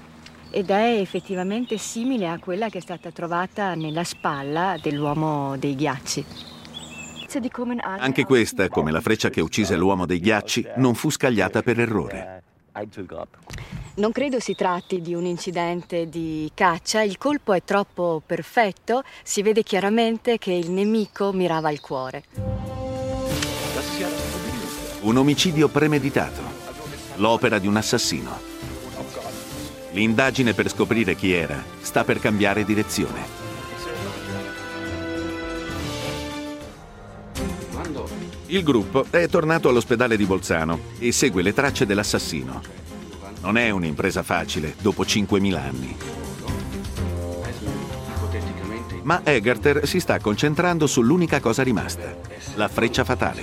ed 0.50 0.68
è 0.68 0.98
effettivamente 0.98 1.78
simile 1.78 2.28
a 2.28 2.38
quella 2.38 2.68
che 2.68 2.78
è 2.78 2.82
stata 2.82 3.10
trovata 3.12 3.74
nella 3.74 4.04
spalla 4.04 4.76
dell'uomo 4.80 5.56
dei 5.56 5.74
ghiacci. 5.74 6.24
Anche 7.80 8.24
questa, 8.24 8.68
come 8.68 8.92
la 8.92 9.00
freccia 9.00 9.30
che 9.30 9.40
uccise 9.40 9.74
l'uomo 9.74 10.04
dei 10.04 10.20
ghiacci, 10.20 10.66
non 10.76 10.94
fu 10.94 11.10
scagliata 11.10 11.62
per 11.62 11.80
errore. 11.80 12.43
Non 13.96 14.10
credo 14.10 14.40
si 14.40 14.54
tratti 14.54 15.00
di 15.00 15.14
un 15.14 15.24
incidente 15.24 16.08
di 16.08 16.50
caccia, 16.52 17.02
il 17.02 17.16
colpo 17.16 17.52
è 17.52 17.62
troppo 17.62 18.20
perfetto, 18.24 19.04
si 19.22 19.42
vede 19.42 19.62
chiaramente 19.62 20.38
che 20.38 20.52
il 20.52 20.70
nemico 20.70 21.32
mirava 21.32 21.68
al 21.68 21.80
cuore. 21.80 22.24
Un 25.02 25.16
omicidio 25.16 25.68
premeditato, 25.68 26.40
l'opera 27.16 27.58
di 27.58 27.68
un 27.68 27.76
assassino. 27.76 28.52
L'indagine 29.92 30.54
per 30.54 30.68
scoprire 30.68 31.14
chi 31.14 31.32
era 31.32 31.62
sta 31.80 32.02
per 32.02 32.18
cambiare 32.18 32.64
direzione. 32.64 33.43
Il 38.54 38.62
gruppo 38.62 39.06
è 39.10 39.28
tornato 39.28 39.68
all'ospedale 39.68 40.16
di 40.16 40.26
Bolzano 40.26 40.78
e 41.00 41.10
segue 41.10 41.42
le 41.42 41.52
tracce 41.52 41.86
dell'assassino. 41.86 42.62
Non 43.40 43.56
è 43.56 43.70
un'impresa 43.70 44.22
facile 44.22 44.76
dopo 44.80 45.02
5.000 45.02 45.54
anni. 45.56 45.96
Ma 49.02 49.22
Egerter 49.24 49.88
si 49.88 49.98
sta 49.98 50.20
concentrando 50.20 50.86
sull'unica 50.86 51.40
cosa 51.40 51.64
rimasta, 51.64 52.16
la 52.54 52.68
freccia 52.68 53.02
fatale. 53.02 53.42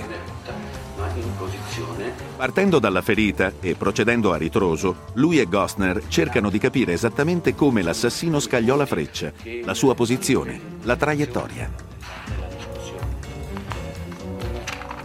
Partendo 2.34 2.78
dalla 2.78 3.02
ferita 3.02 3.52
e 3.60 3.74
procedendo 3.74 4.32
a 4.32 4.38
ritroso, 4.38 5.08
lui 5.12 5.38
e 5.38 5.44
Gostner 5.44 6.04
cercano 6.08 6.48
di 6.48 6.56
capire 6.56 6.94
esattamente 6.94 7.54
come 7.54 7.82
l'assassino 7.82 8.40
scagliò 8.40 8.76
la 8.76 8.86
freccia, 8.86 9.30
la 9.62 9.74
sua 9.74 9.94
posizione, 9.94 10.58
la 10.84 10.96
traiettoria. 10.96 11.91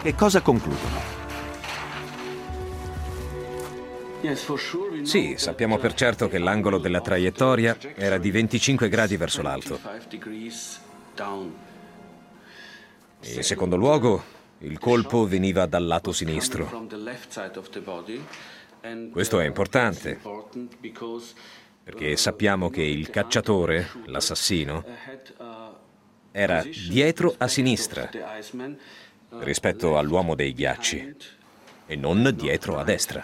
Che 0.07 0.15
cosa 0.15 0.39
concludono? 0.39 1.01
Sì, 5.03 5.35
sappiamo 5.35 5.77
per 5.77 5.93
certo 5.95 6.29
che 6.29 6.37
l'angolo 6.37 6.77
della 6.77 7.01
traiettoria 7.01 7.75
era 7.93 8.17
di 8.17 8.31
25 8.31 8.87
gradi 8.87 9.17
verso 9.17 9.41
l'alto. 9.41 9.77
E 13.19 13.33
in 13.33 13.43
secondo 13.43 13.75
luogo, 13.75 14.23
il 14.59 14.79
colpo 14.79 15.27
veniva 15.27 15.65
dal 15.65 15.85
lato 15.85 16.13
sinistro. 16.13 16.87
Questo 19.11 19.41
è 19.41 19.45
importante 19.45 20.21
perché 21.83 22.15
sappiamo 22.15 22.69
che 22.69 22.81
il 22.83 23.09
cacciatore, 23.09 23.89
l'assassino, 24.05 24.85
era 26.31 26.63
dietro 26.63 27.35
a 27.37 27.49
sinistra 27.49 28.09
rispetto 29.39 29.97
all'uomo 29.97 30.35
dei 30.35 30.53
ghiacci 30.53 31.15
e 31.85 31.95
non 31.95 32.33
dietro 32.35 32.77
a 32.77 32.83
destra. 32.83 33.21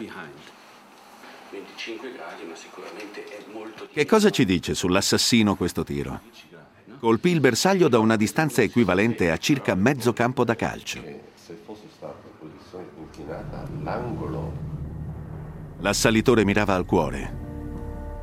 Che 3.91 4.05
cosa 4.05 4.29
ci 4.29 4.45
dice 4.45 4.73
sull'assassino 4.73 5.55
questo 5.55 5.83
tiro? 5.83 6.21
Colpì 6.99 7.29
il 7.29 7.39
bersaglio 7.39 7.89
da 7.89 7.99
una 7.99 8.15
distanza 8.15 8.61
equivalente 8.61 9.29
a 9.29 9.37
circa 9.37 9.75
mezzo 9.75 10.13
campo 10.13 10.43
da 10.43 10.55
calcio. 10.55 11.01
Se 11.35 11.59
fosse 11.65 11.87
stata 11.93 12.15
posizione 12.39 12.85
inclinata 12.97 13.67
all'angolo. 13.67 14.51
L'assalitore 15.79 16.45
mirava 16.45 16.75
al 16.75 16.85
cuore 16.85 17.41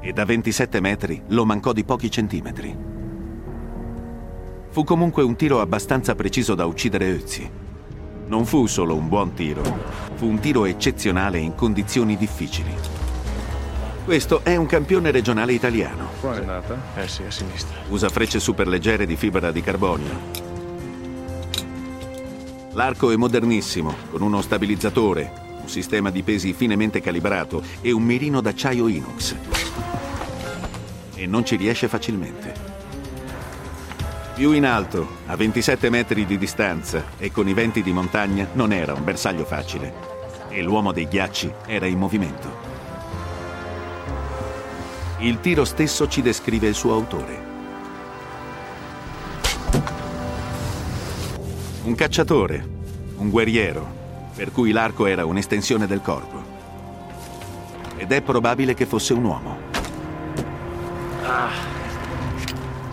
e 0.00 0.12
da 0.12 0.24
27 0.24 0.80
metri 0.80 1.22
lo 1.28 1.44
mancò 1.44 1.72
di 1.72 1.84
pochi 1.84 2.10
centimetri. 2.10 2.74
Fu 4.70 4.84
comunque 4.84 5.22
un 5.22 5.36
tiro 5.36 5.60
abbastanza 5.60 6.14
preciso 6.14 6.54
da 6.54 6.64
uccidere 6.64 7.10
Ötzi. 7.10 7.59
Non 8.30 8.46
fu 8.46 8.68
solo 8.68 8.94
un 8.94 9.08
buon 9.08 9.34
tiro, 9.34 9.60
fu 10.14 10.26
un 10.26 10.38
tiro 10.38 10.64
eccezionale 10.64 11.38
in 11.38 11.56
condizioni 11.56 12.16
difficili. 12.16 12.72
Questo 14.04 14.44
è 14.44 14.54
un 14.54 14.66
campione 14.66 15.10
regionale 15.10 15.52
italiano. 15.52 16.10
Qua 16.20 16.36
è 16.36 16.38
andata? 16.38 16.80
Eh 16.94 17.08
sì, 17.08 17.24
a 17.24 17.30
sinistra. 17.32 17.78
Usa 17.88 18.08
frecce 18.08 18.38
superleggere 18.38 19.04
di 19.04 19.16
fibra 19.16 19.50
di 19.50 19.60
carbonio. 19.60 20.20
L'arco 22.74 23.10
è 23.10 23.16
modernissimo, 23.16 23.92
con 24.12 24.22
uno 24.22 24.40
stabilizzatore, 24.42 25.32
un 25.62 25.68
sistema 25.68 26.10
di 26.10 26.22
pesi 26.22 26.52
finemente 26.52 27.00
calibrato 27.00 27.64
e 27.80 27.90
un 27.90 28.04
mirino 28.04 28.40
d'acciaio 28.40 28.86
inox. 28.86 29.34
E 31.16 31.26
non 31.26 31.44
ci 31.44 31.56
riesce 31.56 31.88
facilmente. 31.88 32.69
Più 34.40 34.52
in 34.52 34.64
alto, 34.64 35.06
a 35.26 35.36
27 35.36 35.90
metri 35.90 36.24
di 36.24 36.38
distanza 36.38 37.04
e 37.18 37.30
con 37.30 37.46
i 37.46 37.52
venti 37.52 37.82
di 37.82 37.92
montagna, 37.92 38.48
non 38.54 38.72
era 38.72 38.94
un 38.94 39.04
bersaglio 39.04 39.44
facile. 39.44 39.92
E 40.48 40.62
l'uomo 40.62 40.92
dei 40.92 41.06
ghiacci 41.06 41.52
era 41.66 41.84
in 41.84 41.98
movimento. 41.98 42.48
Il 45.18 45.40
tiro 45.40 45.66
stesso 45.66 46.08
ci 46.08 46.22
descrive 46.22 46.68
il 46.68 46.74
suo 46.74 46.94
autore. 46.94 47.42
Un 51.82 51.94
cacciatore, 51.94 52.66
un 53.16 53.28
guerriero, 53.28 53.86
per 54.34 54.52
cui 54.52 54.72
l'arco 54.72 55.04
era 55.04 55.26
un'estensione 55.26 55.86
del 55.86 56.00
corpo. 56.00 56.42
Ed 57.94 58.10
è 58.10 58.22
probabile 58.22 58.72
che 58.72 58.86
fosse 58.86 59.12
un 59.12 59.22
uomo. 59.22 59.58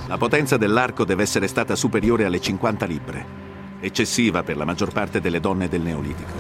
La 0.08 0.18
potenza 0.18 0.56
dell'arco 0.56 1.04
deve 1.04 1.24
essere 1.24 1.48
stata 1.48 1.76
superiore 1.76 2.24
alle 2.24 2.40
50 2.40 2.86
libbre, 2.86 3.26
eccessiva 3.82 4.42
per 4.42 4.56
la 4.56 4.64
maggior 4.64 4.94
parte 4.94 5.20
delle 5.20 5.42
donne 5.42 5.68
del 5.68 5.82
Neolitico. 5.82 6.32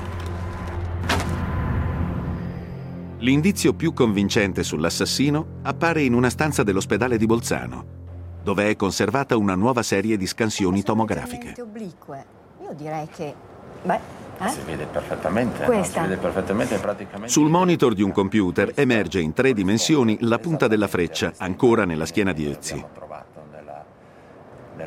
L'indizio 3.17 3.73
più 3.73 3.91
convincente 3.91 4.63
sull'assassino 4.63 5.60
appare 5.63 6.03
in 6.03 6.13
una 6.13 6.30
stanza 6.30 6.63
dell'ospedale 6.63 7.17
di 7.17 7.25
Bolzano, 7.25 7.86
dove 8.41 8.69
è 8.69 8.75
conservata 8.77 9.36
una 9.36 9.56
nuova 9.56 9.84
serie 9.84 10.15
di 10.15 10.25
scansioni 10.25 10.82
tomografiche. 10.82 11.53
oblique. 11.62 12.25
Io 12.62 12.73
direi 12.73 13.08
che... 13.13 13.34
Beh, 13.84 13.99
eh? 14.39 14.49
Si 14.49 14.62
vede 14.65 14.86
perfettamente. 14.86 15.60
no? 15.60 15.65
Questa. 15.65 16.03
Si 16.03 16.08
vede 16.08 16.21
perfettamente 16.21 16.77
praticamente. 16.77 17.27
Sul 17.34 17.49
monitor 17.49 17.93
di 17.93 18.01
un 18.01 18.13
computer 18.13 18.71
emerge 18.75 19.19
in 19.19 19.34
tre 19.34 19.51
dimensioni 19.51 20.17
la 20.21 20.39
punta 20.39 20.67
della 20.67 20.88
freccia 20.88 21.34
ancora 21.38 21.84
nella 21.84 22.06
schiena 22.06 22.32
di 22.32 22.45
Ötzi. 22.45 22.86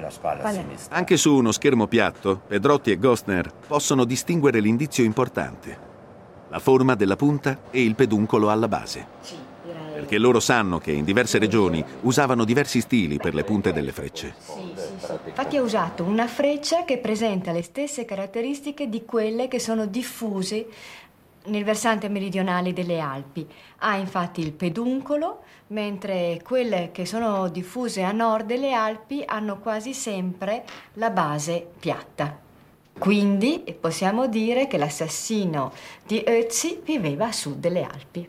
Nella, 0.01 0.11
spalla 0.11 0.43
è? 0.43 0.53
sinistra. 0.55 0.97
Anche 0.97 1.17
su 1.19 1.35
uno 1.35 1.53
schermo 1.53 1.87
piatto, 1.87 2.41
Pedrotti 2.47 2.91
e 2.91 2.99
Gostner 2.99 3.53
possono 3.67 4.05
distinguere 4.05 4.59
l'indizio 4.59 5.05
importante, 5.05 5.79
la 6.49 6.59
forma 6.59 6.95
della 6.95 7.17
punta 7.17 7.59
e 7.71 7.85
il 7.85 7.95
peduncolo 7.95 8.51
alla 8.51 8.69
base. 8.69 9.49
Perché 9.93 10.17
loro 10.17 10.41
sanno 10.41 10.79
che 10.79 10.93
in 10.93 11.05
diverse 11.05 11.39
regioni 11.39 11.85
usavano 12.03 12.45
diversi 12.45 12.81
stili 12.81 13.19
per 13.19 13.35
le 13.35 13.45
punte 13.45 13.73
delle 13.73 13.93
frecce. 13.93 14.35
Infatti 15.27 15.59
ha 15.59 15.63
usato 15.63 16.05
una 16.05 16.27
freccia 16.27 16.85
che 16.85 16.97
presenta 16.97 17.53
le 17.53 17.63
stesse 17.63 18.07
caratteristiche 18.07 18.89
di 18.89 19.05
quelle 19.05 19.47
che 19.47 19.59
sono 19.59 19.85
diffuse 19.85 20.67
nel 21.47 21.65
versante 21.65 22.09
meridionale 22.09 22.73
delle 22.73 23.01
Alpi. 23.01 23.47
Ha 23.79 23.97
infatti 23.97 24.41
il 24.41 24.53
peduncolo, 24.53 25.43
mentre 25.69 26.41
quelle 26.45 26.91
che 26.93 27.07
sono 27.07 27.49
diffuse 27.49 28.03
a 28.03 28.13
nord 28.13 28.47
delle 28.47 28.73
Alpi 28.73 29.23
hanno 29.25 29.59
quasi 29.59 29.95
sempre 29.95 30.65
la 30.95 31.11
base 31.11 31.67
piatta. 31.79 32.39
Quindi 32.99 33.65
possiamo 33.81 34.27
dire 34.27 34.67
che 34.67 34.77
l'assassino 34.77 35.73
di 36.07 36.23
Ötzi 36.27 36.81
viveva 36.85 37.29
a 37.29 37.33
sud 37.33 37.59
delle 37.59 37.83
Alpi. 37.85 38.29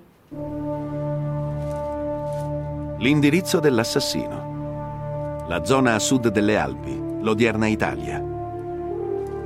L'indirizzo 3.00 3.60
dell'assassino. 3.60 5.44
La 5.48 5.66
zona 5.66 5.96
a 5.96 6.00
sud 6.00 6.30
delle 6.30 6.58
Alpi, 6.58 6.98
l'odierna 7.20 7.68
Italia. 7.68 8.24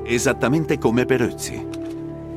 Esattamente 0.04 0.78
come 0.78 1.06
per 1.06 1.22
Ötzi. 1.22 1.75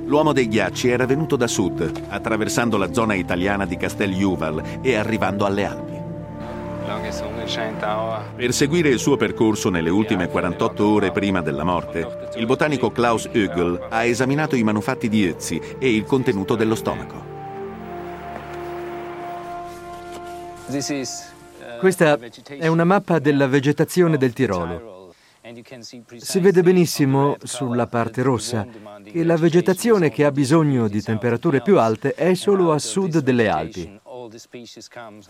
L'uomo 0.09 0.33
dei 0.33 0.49
ghiacci 0.49 0.89
era 0.89 1.05
venuto 1.05 1.37
da 1.37 1.47
sud, 1.47 2.07
attraversando 2.09 2.79
la 2.79 2.95
zona 2.95 3.13
italiana 3.13 3.67
di 3.67 3.77
Casteljuval 3.77 4.81
e 4.81 4.97
arrivando 4.97 5.45
alle 5.45 5.67
Alpi. 5.67 5.97
Per 8.35 8.53
seguire 8.55 8.89
il 8.89 8.99
suo 8.99 9.19
percorso 9.19 9.69
nelle 9.69 9.91
ultime 9.91 10.29
48 10.29 10.87
ore 10.87 11.13
prima 11.13 11.43
della 11.43 11.63
morte, 11.63 12.31
il 12.37 12.47
botanico 12.47 12.91
Klaus 12.91 13.29
Ögel 13.31 13.89
ha 13.91 14.03
esaminato 14.05 14.57
i 14.57 14.63
manufatti 14.63 15.11
di 15.11 15.27
Ötzi 15.27 15.61
e 15.79 15.95
il 15.95 16.05
contenuto 16.05 16.55
dello 16.55 16.75
stomaco. 16.75 17.27
Questa 21.81 22.19
è 22.47 22.67
una 22.67 22.85
mappa 22.85 23.19
della 23.19 23.47
vegetazione 23.47 24.17
del 24.17 24.33
Tirolo. 24.33 24.98
Si 26.19 26.41
vede 26.41 26.63
benissimo 26.63 27.37
sulla 27.43 27.87
parte 27.87 28.23
rossa 28.23 28.67
che 29.03 29.25
la 29.25 29.37
vegetazione 29.37 30.11
che 30.11 30.25
ha 30.25 30.31
bisogno 30.31 30.89
di 30.89 31.01
temperature 31.01 31.63
più 31.63 31.79
alte 31.79 32.15
è 32.15 32.35
solo 32.35 32.73
a 32.73 32.79
sud 32.79 33.19
delle 33.21 33.49
Alpi. 33.49 34.01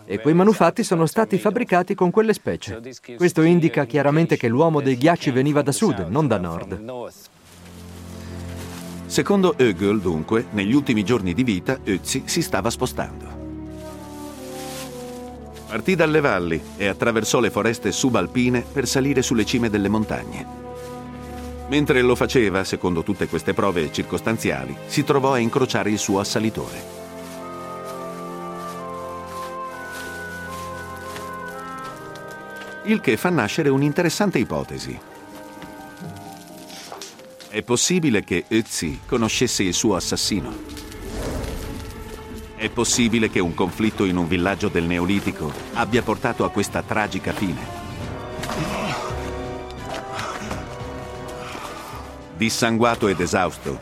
E 0.07 0.21
quei 0.21 0.35
manufatti 0.35 0.83
sono 0.83 1.07
stati 1.07 1.39
fabbricati 1.39 1.95
con 1.95 2.11
quelle 2.11 2.33
specie. 2.33 2.81
Questo 3.17 3.43
indica 3.43 3.85
chiaramente 3.85 4.37
che 4.37 4.49
l'uomo 4.49 4.81
dei 4.81 4.97
ghiacci 4.97 5.31
veniva 5.31 5.63
da 5.63 5.73
sud, 5.73 6.07
non 6.09 6.27
da 6.27 6.39
nord. 6.39 7.11
Secondo 9.07 9.55
Ögel, 9.57 10.01
dunque, 10.01 10.47
negli 10.51 10.75
ultimi 10.75 11.05
giorni 11.05 11.33
di 11.33 11.45
vita, 11.45 11.79
Ötzi 11.85 12.25
si 12.27 12.43
stava 12.43 12.71
spostando. 12.71 13.38
Partì 15.69 15.95
dalle 15.95 16.21
valli 16.21 16.59
e 16.79 16.87
attraversò 16.87 17.41
le 17.41 17.51
foreste 17.51 17.93
subalpine 17.93 18.65
per 18.73 18.89
salire 18.89 19.21
sulle 19.21 19.45
cime 19.45 19.69
delle 19.69 19.91
montagne. 19.91 20.47
Mentre 21.69 22.01
lo 22.01 22.15
faceva, 22.15 22.65
secondo 22.65 23.03
tutte 23.03 23.29
queste 23.29 23.53
prove 23.53 23.93
circostanziali, 23.93 24.75
si 24.87 25.05
trovò 25.05 25.35
a 25.35 25.39
incrociare 25.39 25.91
il 25.91 25.99
suo 25.99 26.21
assalitore. 26.21 26.97
Il 32.85 33.03
che 33.03 33.19
fa 33.19 33.29
nascere 33.29 33.69
un'interessante 33.69 34.39
ipotesi. 34.39 34.99
È 37.51 37.63
possibile 37.63 38.25
che 38.25 38.47
Ötzi 38.49 39.01
conoscesse 39.05 39.63
il 39.65 39.75
suo 39.75 39.97
assassino? 39.97 40.88
È 42.59 42.69
possibile 42.71 43.31
che 43.31 43.39
un 43.39 43.55
conflitto 43.55 44.05
in 44.05 44.17
un 44.17 44.27
villaggio 44.27 44.67
del 44.67 44.83
Neolitico 44.83 45.53
abbia 45.75 46.03
portato 46.03 46.45
a 46.45 46.51
questa 46.51 46.83
tragica 46.83 47.33
fine. 47.33 47.61
Dissanguato 52.37 53.07
ed 53.07 53.21
esausto, 53.21 53.79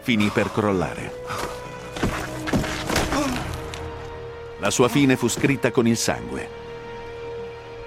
finì 0.00 0.26
per 0.30 0.50
crollare. 0.50 1.12
La 4.58 4.70
sua 4.70 4.88
fine 4.88 5.14
fu 5.14 5.28
scritta 5.28 5.70
con 5.70 5.86
il 5.86 5.96
sangue. 5.96 6.48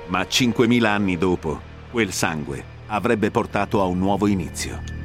Ma 0.07 0.21
5.000 0.21 0.85
anni 0.85 1.17
dopo, 1.17 1.59
quel 1.91 2.13
sangue 2.13 2.63
avrebbe 2.87 3.29
portato 3.29 3.81
a 3.81 3.83
un 3.83 3.99
nuovo 3.99 4.27
inizio. 4.27 5.02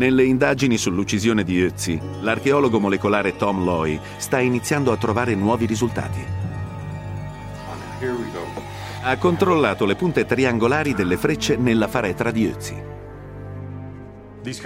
Nelle 0.00 0.24
indagini 0.24 0.78
sull'uccisione 0.78 1.44
di 1.44 1.60
Ötzi, 1.60 2.00
l'archeologo 2.22 2.80
molecolare 2.80 3.36
Tom 3.36 3.62
Loy 3.62 4.00
sta 4.16 4.38
iniziando 4.38 4.92
a 4.92 4.96
trovare 4.96 5.34
nuovi 5.34 5.66
risultati. 5.66 6.24
Ha 9.02 9.16
controllato 9.18 9.84
le 9.84 9.96
punte 9.96 10.24
triangolari 10.24 10.94
delle 10.94 11.18
frecce 11.18 11.56
nella 11.56 11.86
faretra 11.86 12.30
di 12.30 12.46
Ötzi. 12.46 12.82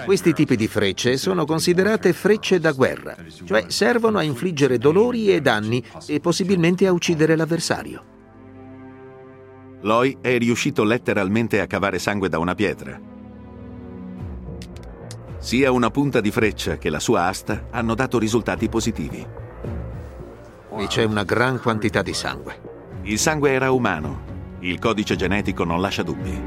Questi 0.05 0.33
tipi 0.33 0.55
di 0.55 0.69
frecce 0.69 1.17
sono 1.17 1.45
considerate 1.45 2.13
frecce 2.13 2.61
da 2.61 2.71
guerra, 2.71 3.17
cioè 3.45 3.65
servono 3.67 4.19
a 4.19 4.23
infliggere 4.23 4.79
dolori 4.79 5.35
e 5.35 5.41
danni 5.41 5.83
e 6.07 6.21
possibilmente 6.21 6.87
a 6.87 6.93
uccidere 6.93 7.35
l'avversario. 7.35 8.05
Loy 9.81 10.17
è 10.21 10.39
riuscito 10.39 10.85
letteralmente 10.85 11.61
a 11.61 11.67
cavare 11.67 11.99
sangue 11.99 12.29
da 12.29 12.39
una 12.39 12.55
pietra. 12.55 13.14
Sia 15.45 15.71
una 15.71 15.91
punta 15.91 16.23
di 16.23 16.31
freccia 16.31 16.79
che 16.79 16.89
la 16.89 16.99
sua 16.99 17.27
asta 17.27 17.67
hanno 17.71 17.95
dato 17.95 18.19
risultati 18.19 18.71
positivi. 18.71 19.23
Qui 20.71 20.87
c'è 20.87 21.05
una 21.05 21.23
gran 21.23 21.61
quantità 21.61 22.01
di 22.01 22.15
sangue. 22.15 22.61
Il 23.03 23.19
sangue 23.19 23.51
era 23.51 23.71
umano. 23.71 24.57
Il 24.61 24.79
codice 24.79 25.17
genetico 25.17 25.65
non 25.65 25.83
lascia 25.83 26.03
dubbi. 26.03 26.43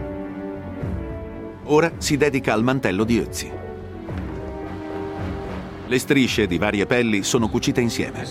Ora 1.65 1.91
si 1.99 2.17
dedica 2.17 2.53
al 2.53 2.63
mantello 2.63 3.03
di 3.03 3.19
Ötzi. 3.19 3.51
Le 5.85 5.99
strisce 5.99 6.47
di 6.47 6.57
varie 6.57 6.87
pelli 6.87 7.21
sono 7.21 7.49
cucite 7.49 7.81
insieme. 7.81 8.25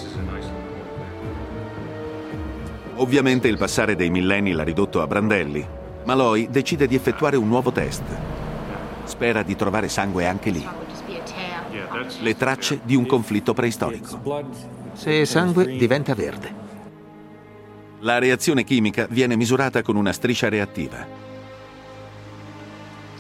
Ovviamente 2.97 3.47
il 3.47 3.57
passare 3.57 3.95
dei 3.95 4.11
millenni 4.11 4.51
l'ha 4.51 4.64
ridotto 4.64 5.01
a 5.01 5.07
brandelli, 5.07 5.64
ma 6.07 6.17
Loi 6.17 6.49
decide 6.51 6.89
di 6.89 6.97
effettuare 6.97 7.37
un 7.37 7.47
nuovo 7.47 7.71
test. 7.71 8.36
Spera 9.07 9.43
di 9.43 9.57
trovare 9.57 9.89
sangue 9.89 10.27
anche 10.27 10.51
lì. 10.51 10.69
Le 12.21 12.37
tracce 12.37 12.81
di 12.83 12.95
un 12.95 13.07
conflitto 13.07 13.55
preistorico. 13.55 14.45
Se 14.93 15.25
sangue 15.25 15.77
diventa 15.77 16.15
verde. 16.15 16.65
La 18.01 18.19
reazione 18.19 18.65
chimica 18.65 19.07
viene 19.09 19.37
misurata 19.37 19.83
con 19.83 19.97
una 19.97 20.13
striscia 20.13 20.49
reattiva. 20.49 21.07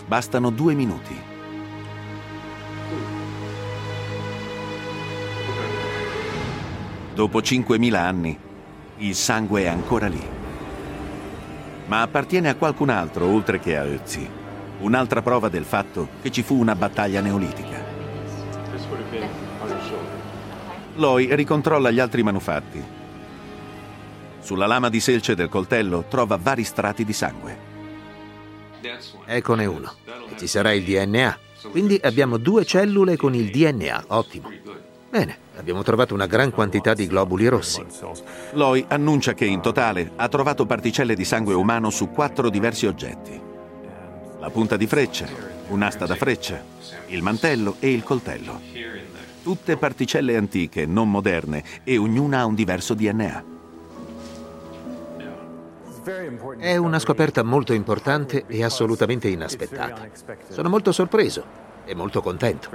Bastano 0.06 0.50
due 0.50 0.74
minuti. 0.74 1.16
Dopo 7.14 7.38
5.000 7.38 7.94
anni, 7.94 8.38
il 8.98 9.14
sangue 9.14 9.62
è 9.62 9.66
ancora 9.66 10.08
lì. 10.08 10.22
Ma 11.86 12.02
appartiene 12.02 12.48
a 12.48 12.56
qualcun 12.56 12.90
altro 12.90 13.26
oltre 13.26 13.60
che 13.60 13.76
a 13.76 13.84
Ötzi. 13.84 14.44
Un'altra 14.78 15.22
prova 15.22 15.48
del 15.48 15.64
fatto 15.64 16.08
che 16.20 16.30
ci 16.30 16.42
fu 16.42 16.56
una 16.56 16.74
battaglia 16.74 17.20
neolitica. 17.20 17.82
Loi 20.96 21.34
ricontrolla 21.34 21.90
gli 21.90 21.98
altri 21.98 22.22
manufatti. 22.22 22.82
Sulla 24.40 24.66
lama 24.66 24.88
di 24.88 25.00
selce 25.00 25.34
del 25.34 25.48
coltello 25.48 26.04
trova 26.08 26.38
vari 26.40 26.62
strati 26.62 27.04
di 27.04 27.12
sangue. 27.12 27.58
Eccone 29.24 29.66
uno. 29.66 29.92
E 30.30 30.38
ci 30.38 30.46
sarà 30.46 30.72
il 30.72 30.84
DNA. 30.84 31.38
Quindi 31.70 31.98
abbiamo 32.02 32.36
due 32.36 32.64
cellule 32.64 33.16
con 33.16 33.34
il 33.34 33.50
DNA. 33.50 34.04
Ottimo. 34.08 34.50
Bene, 35.08 35.38
abbiamo 35.56 35.82
trovato 35.82 36.14
una 36.14 36.26
gran 36.26 36.50
quantità 36.50 36.94
di 36.94 37.06
globuli 37.06 37.48
rossi. 37.48 37.84
Loi 38.52 38.84
annuncia 38.88 39.34
che 39.34 39.46
in 39.46 39.60
totale 39.60 40.12
ha 40.16 40.28
trovato 40.28 40.66
particelle 40.66 41.14
di 41.14 41.24
sangue 41.24 41.54
umano 41.54 41.90
su 41.90 42.10
quattro 42.10 42.50
diversi 42.50 42.86
oggetti. 42.86 43.45
La 44.46 44.52
punta 44.52 44.76
di 44.76 44.86
freccia, 44.86 45.26
un'asta 45.70 46.06
da 46.06 46.14
freccia, 46.14 46.62
il 47.06 47.20
mantello 47.20 47.78
e 47.80 47.90
il 47.90 48.04
coltello. 48.04 48.60
Tutte 49.42 49.76
particelle 49.76 50.36
antiche, 50.36 50.86
non 50.86 51.10
moderne, 51.10 51.64
e 51.82 51.96
ognuna 51.98 52.38
ha 52.38 52.46
un 52.46 52.54
diverso 52.54 52.94
DNA. 52.94 53.44
È 56.58 56.76
una 56.76 57.00
scoperta 57.00 57.42
molto 57.42 57.72
importante 57.72 58.44
e 58.46 58.62
assolutamente 58.62 59.26
inaspettata. 59.26 60.06
Sono 60.48 60.68
molto 60.68 60.92
sorpreso 60.92 61.44
e 61.84 61.96
molto 61.96 62.22
contento. 62.22 62.70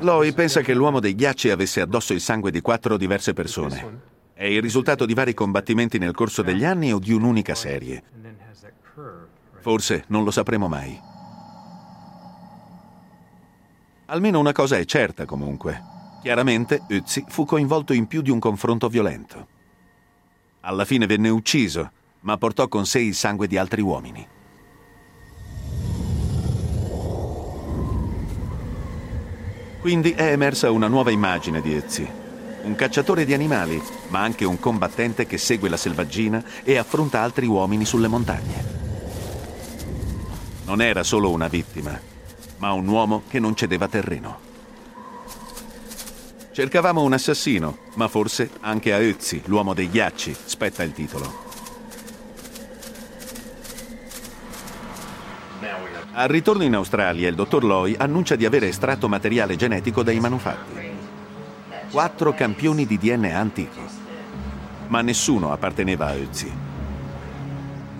Loi 0.00 0.32
pensa 0.34 0.60
che 0.60 0.74
l'uomo 0.74 1.00
dei 1.00 1.14
ghiacci 1.14 1.48
avesse 1.48 1.80
addosso 1.80 2.12
il 2.12 2.20
sangue 2.20 2.50
di 2.50 2.60
quattro 2.60 2.98
diverse 2.98 3.32
persone. 3.32 4.12
È 4.34 4.44
il 4.44 4.60
risultato 4.60 5.06
di 5.06 5.14
vari 5.14 5.32
combattimenti 5.32 5.96
nel 5.96 6.12
corso 6.12 6.42
degli 6.42 6.66
anni 6.66 6.92
o 6.92 6.98
di 6.98 7.12
un'unica 7.12 7.54
serie. 7.54 8.02
Forse 9.66 10.04
non 10.06 10.22
lo 10.22 10.30
sapremo 10.30 10.68
mai. 10.68 10.96
Almeno 14.06 14.38
una 14.38 14.52
cosa 14.52 14.78
è 14.78 14.84
certa 14.84 15.24
comunque. 15.24 15.82
Chiaramente 16.22 16.84
Ötzi 16.86 17.24
fu 17.26 17.44
coinvolto 17.44 17.92
in 17.92 18.06
più 18.06 18.22
di 18.22 18.30
un 18.30 18.38
confronto 18.38 18.86
violento. 18.88 19.48
Alla 20.60 20.84
fine 20.84 21.06
venne 21.06 21.30
ucciso, 21.30 21.90
ma 22.20 22.36
portò 22.36 22.68
con 22.68 22.86
sé 22.86 23.00
il 23.00 23.16
sangue 23.16 23.48
di 23.48 23.56
altri 23.58 23.80
uomini. 23.80 24.24
Quindi 29.80 30.12
è 30.12 30.30
emersa 30.30 30.70
una 30.70 30.86
nuova 30.86 31.10
immagine 31.10 31.60
di 31.60 31.74
Ötzi. 31.74 32.08
Un 32.62 32.76
cacciatore 32.76 33.24
di 33.24 33.34
animali, 33.34 33.82
ma 34.10 34.20
anche 34.20 34.44
un 34.44 34.60
combattente 34.60 35.26
che 35.26 35.38
segue 35.38 35.68
la 35.68 35.76
selvaggina 35.76 36.40
e 36.62 36.76
affronta 36.76 37.20
altri 37.20 37.46
uomini 37.46 37.84
sulle 37.84 38.06
montagne. 38.06 38.85
Non 40.66 40.82
era 40.82 41.04
solo 41.04 41.30
una 41.30 41.46
vittima, 41.46 41.96
ma 42.58 42.72
un 42.72 42.88
uomo 42.88 43.22
che 43.28 43.38
non 43.38 43.54
cedeva 43.54 43.86
terreno. 43.86 44.40
Cercavamo 46.50 47.02
un 47.02 47.12
assassino, 47.12 47.78
ma 47.94 48.08
forse 48.08 48.50
anche 48.62 48.92
a 48.92 48.98
Ötzi, 48.98 49.42
l'uomo 49.44 49.74
dei 49.74 49.88
ghiacci, 49.88 50.34
spetta 50.44 50.82
il 50.82 50.92
titolo. 50.92 51.44
Al 56.14 56.28
ritorno 56.28 56.64
in 56.64 56.74
Australia, 56.74 57.28
il 57.28 57.36
dottor 57.36 57.62
Loy 57.62 57.94
annuncia 57.96 58.34
di 58.34 58.44
aver 58.44 58.64
estratto 58.64 59.08
materiale 59.08 59.54
genetico 59.54 60.02
dai 60.02 60.18
manufatti. 60.18 60.80
Quattro 61.92 62.34
campioni 62.34 62.86
di 62.86 62.98
DNA 62.98 63.38
antico. 63.38 63.80
Ma 64.88 65.00
nessuno 65.00 65.52
apparteneva 65.52 66.06
a 66.06 66.14
Ötzi. 66.14 66.50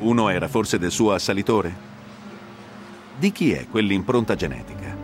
Uno 0.00 0.28
era 0.30 0.48
forse 0.48 0.78
del 0.78 0.90
suo 0.90 1.12
assalitore? 1.12 1.94
Di 3.18 3.32
chi 3.32 3.50
è 3.52 3.66
quell'impronta 3.66 4.34
genetica? 4.34 4.94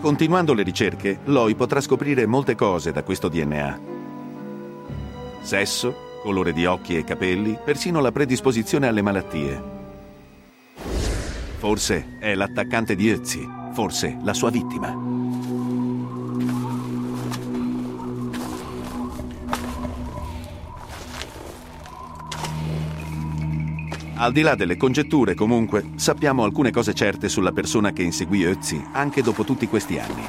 Continuando 0.00 0.54
le 0.54 0.62
ricerche, 0.62 1.18
Loy 1.24 1.56
potrà 1.56 1.80
scoprire 1.80 2.24
molte 2.24 2.54
cose 2.54 2.92
da 2.92 3.02
questo 3.02 3.28
DNA. 3.28 3.80
Sesso, 5.40 6.20
colore 6.22 6.52
di 6.52 6.66
occhi 6.66 6.96
e 6.96 7.02
capelli, 7.02 7.58
persino 7.64 8.00
la 8.00 8.12
predisposizione 8.12 8.86
alle 8.86 9.02
malattie. 9.02 9.62
Forse 11.56 12.18
è 12.20 12.36
l'attaccante 12.36 12.94
di 12.94 13.10
Ötzi, 13.10 13.44
forse 13.72 14.18
la 14.22 14.34
sua 14.34 14.50
vittima. 14.50 15.17
Al 24.20 24.32
di 24.32 24.40
là 24.40 24.56
delle 24.56 24.76
congetture, 24.76 25.34
comunque, 25.34 25.92
sappiamo 25.94 26.42
alcune 26.42 26.72
cose 26.72 26.92
certe 26.92 27.28
sulla 27.28 27.52
persona 27.52 27.92
che 27.92 28.02
inseguì 28.02 28.42
Ötzi 28.42 28.84
anche 28.90 29.22
dopo 29.22 29.44
tutti 29.44 29.68
questi 29.68 29.96
anni. 29.96 30.28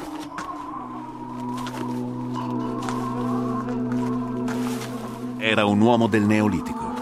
Era 5.40 5.66
un 5.66 5.82
uomo 5.82 6.06
del 6.06 6.22
Neolitico. 6.22 6.94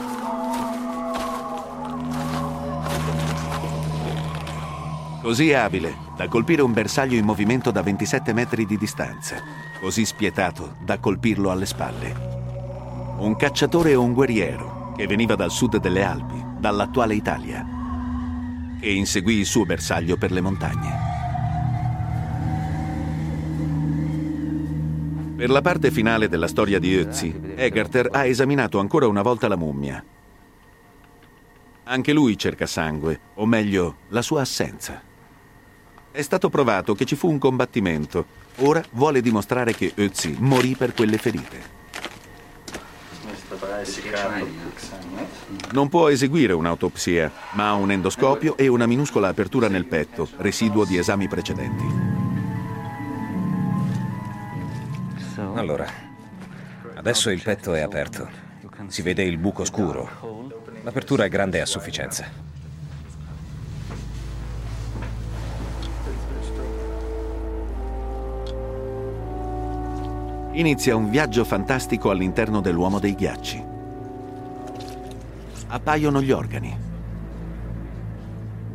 Così 5.22 5.52
abile 5.52 5.94
da 6.16 6.30
colpire 6.30 6.62
un 6.62 6.72
bersaglio 6.72 7.18
in 7.18 7.26
movimento 7.26 7.70
da 7.70 7.82
27 7.82 8.32
metri 8.32 8.66
di 8.66 8.78
distanza, 8.78 9.36
così 9.82 10.06
spietato 10.06 10.78
da 10.86 11.00
colpirlo 11.00 11.52
alle 11.52 11.66
spalle. 11.66 12.16
Un 13.18 13.36
cacciatore 13.36 13.94
o 13.94 14.02
un 14.02 14.14
guerriero 14.14 14.94
che 14.96 15.06
veniva 15.06 15.36
dal 15.36 15.52
sud 15.52 15.80
delle 15.80 16.06
Alpi, 16.06 16.47
dall'attuale 16.60 17.16
Italia, 17.16 17.66
che 18.80 18.90
inseguì 18.90 19.36
il 19.36 19.46
suo 19.46 19.66
bersaglio 19.66 20.18
per 20.18 20.32
le 20.32 20.42
montagne. 20.42 21.16
Per 25.38 25.50
la 25.52 25.62
parte 25.62 25.92
finale 25.92 26.28
della 26.28 26.48
storia 26.48 26.80
di 26.80 26.96
Ötzi, 26.96 27.54
Egerter 27.56 28.10
ha 28.12 28.26
esaminato 28.26 28.80
ancora 28.80 29.08
una 29.08 29.22
volta 29.22 29.48
la 29.48 29.56
mummia. 29.56 30.04
Anche 31.84 32.12
lui 32.12 32.38
cerca 32.38 32.66
sangue, 32.66 33.20
o 33.36 33.46
meglio, 33.46 33.98
la 34.10 34.24
sua 34.24 34.42
assenza. 34.42 35.00
È 36.12 36.22
stato 36.24 36.50
provato 36.50 36.96
che 36.96 37.06
ci 37.06 37.16
fu 37.16 37.30
un 37.30 37.38
combattimento. 37.38 38.26
Ora 38.62 38.84
vuole 38.94 39.22
dimostrare 39.22 39.76
che 39.76 39.94
Ötzi 39.96 40.36
morì 40.40 40.76
per 40.76 40.96
quelle 40.96 41.20
ferite. 41.20 41.77
Non 45.72 45.90
può 45.90 46.10
eseguire 46.10 46.54
un'autopsia, 46.54 47.32
ma 47.54 47.70
ha 47.70 47.74
un 47.74 47.92
endoscopio 47.92 48.58
e 48.58 48.68
una 48.68 48.86
minuscola 48.86 49.28
apertura 49.28 49.68
nel 49.68 49.86
petto, 49.86 50.28
residuo 50.38 50.86
di 50.86 50.98
esami 50.98 51.28
precedenti. 51.28 51.86
Allora, 55.56 55.86
adesso 56.96 57.30
il 57.30 57.42
petto 57.42 57.74
è 57.74 57.82
aperto. 57.82 58.30
Si 58.88 59.02
vede 59.02 59.24
il 59.24 59.38
buco 59.38 59.66
scuro. 59.66 60.46
L'apertura 60.84 61.26
è 61.26 61.30
grande 61.30 61.62
a 61.62 61.66
sufficienza. 61.66 62.47
Inizia 70.58 70.96
un 70.96 71.12
viaggio 71.12 71.44
fantastico 71.46 72.10
all'interno 72.10 72.62
dell'uomo 72.62 72.98
dei 72.98 73.14
ghiacci. 73.14 73.64
Appaiono 75.68 76.20
gli 76.20 76.32
organi. 76.32 76.76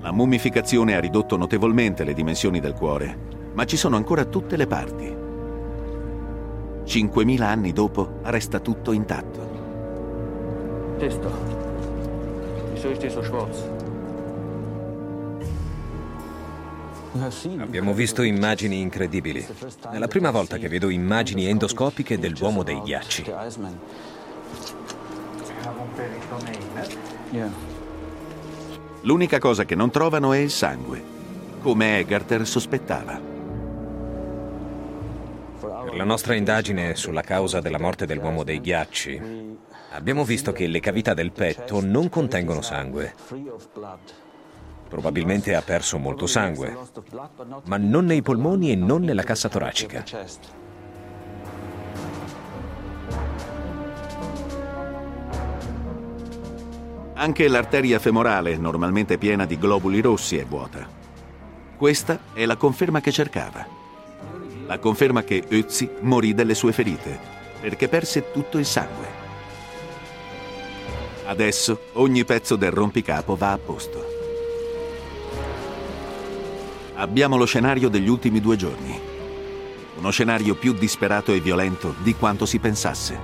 La 0.01 0.13
mummificazione 0.13 0.95
ha 0.95 1.01
ridotto 1.01 1.37
notevolmente 1.37 2.05
le 2.05 2.15
dimensioni 2.15 2.61
del 2.61 2.75
cuore, 2.75 3.19
ma 3.55 3.65
ci 3.65 3.77
sono 3.77 3.97
ancora 3.97 4.25
tutte 4.27 4.57
le 4.57 4.69
parti. 4.69 5.13
5.000 6.85 7.43
anni 7.43 7.73
dopo 7.73 8.21
resta 8.23 8.61
tutto 8.61 8.93
intatto. 8.93 9.51
Testo. 10.99 11.31
Der 12.81 13.11
so 13.11 13.23
schwarz? 13.25 13.82
Abbiamo 17.59 17.93
visto 17.93 18.23
immagini 18.23 18.81
incredibili. 18.81 19.47
È 19.91 19.99
la 19.99 20.09
prima 20.09 20.31
volta 20.31 20.57
che 20.57 20.69
vedo 20.69 20.89
immagini 20.89 21.47
endoscopiche 21.47 22.19
dell'uomo 22.19 22.63
dei 22.63 22.81
ghiacci. 22.81 23.25
L'unica 29.03 29.39
cosa 29.39 29.65
che 29.65 29.75
non 29.75 29.91
trovano 29.91 30.33
è 30.33 30.39
il 30.39 30.51
sangue, 30.51 31.03
come 31.61 31.99
Egerter 31.99 32.47
sospettava. 32.47 33.21
Per 35.61 35.95
la 35.95 36.05
nostra 36.05 36.35
indagine 36.35 36.95
sulla 36.95 37.23
causa 37.23 37.61
della 37.61 37.79
morte 37.79 38.07
dell'uomo 38.07 38.43
dei 38.43 38.61
ghiacci, 38.61 39.21
abbiamo 39.91 40.25
visto 40.25 40.53
che 40.53 40.67
le 40.67 40.81
cavità 40.81 41.13
del 41.13 41.33
petto 41.33 41.85
non 41.85 42.09
contengono 42.09 42.63
sangue. 42.63 43.15
Probabilmente 44.93 45.55
ha 45.55 45.63
perso 45.63 45.97
molto 45.97 46.27
sangue, 46.27 46.77
ma 47.65 47.79
non 47.79 48.05
nei 48.05 48.21
polmoni 48.21 48.73
e 48.73 48.75
non 48.75 49.01
nella 49.01 49.23
cassa 49.23 49.49
toracica. 49.49 50.05
Anche 57.15 57.49
l'arteria 57.49 57.99
femorale, 57.99 58.59
normalmente 58.59 59.17
piena 59.17 59.47
di 59.47 59.57
globuli 59.57 60.03
rossi, 60.03 60.37
è 60.37 60.45
vuota. 60.45 60.87
Questa 61.75 62.19
è 62.35 62.45
la 62.45 62.57
conferma 62.57 63.01
che 63.01 63.13
cercava. 63.13 63.67
La 64.67 64.79
conferma 64.79 65.23
che 65.23 65.43
Ötzi 65.49 65.89
morì 66.01 66.35
delle 66.35 66.55
sue 66.55 66.73
ferite, 66.73 67.19
perché 67.63 67.89
perse 67.89 68.31
tutto 68.31 68.59
il 68.59 68.67
sangue. 68.67 69.07
Adesso 71.25 71.81
ogni 71.95 72.27
pezzo 72.27 72.57
del 72.57 72.73
rompicapo 72.73 73.37
va 73.37 73.53
a 73.53 73.59
posto. 73.59 74.22
Abbiamo 77.03 77.37
lo 77.37 77.47
scenario 77.47 77.89
degli 77.89 78.09
ultimi 78.09 78.41
due 78.41 78.55
giorni. 78.55 78.97
Uno 79.97 80.11
scenario 80.11 80.55
più 80.55 80.73
disperato 80.73 81.33
e 81.33 81.41
violento 81.41 81.97
di 82.01 82.15
quanto 82.15 82.47
si 82.47 82.61
pensasse. 82.61 83.19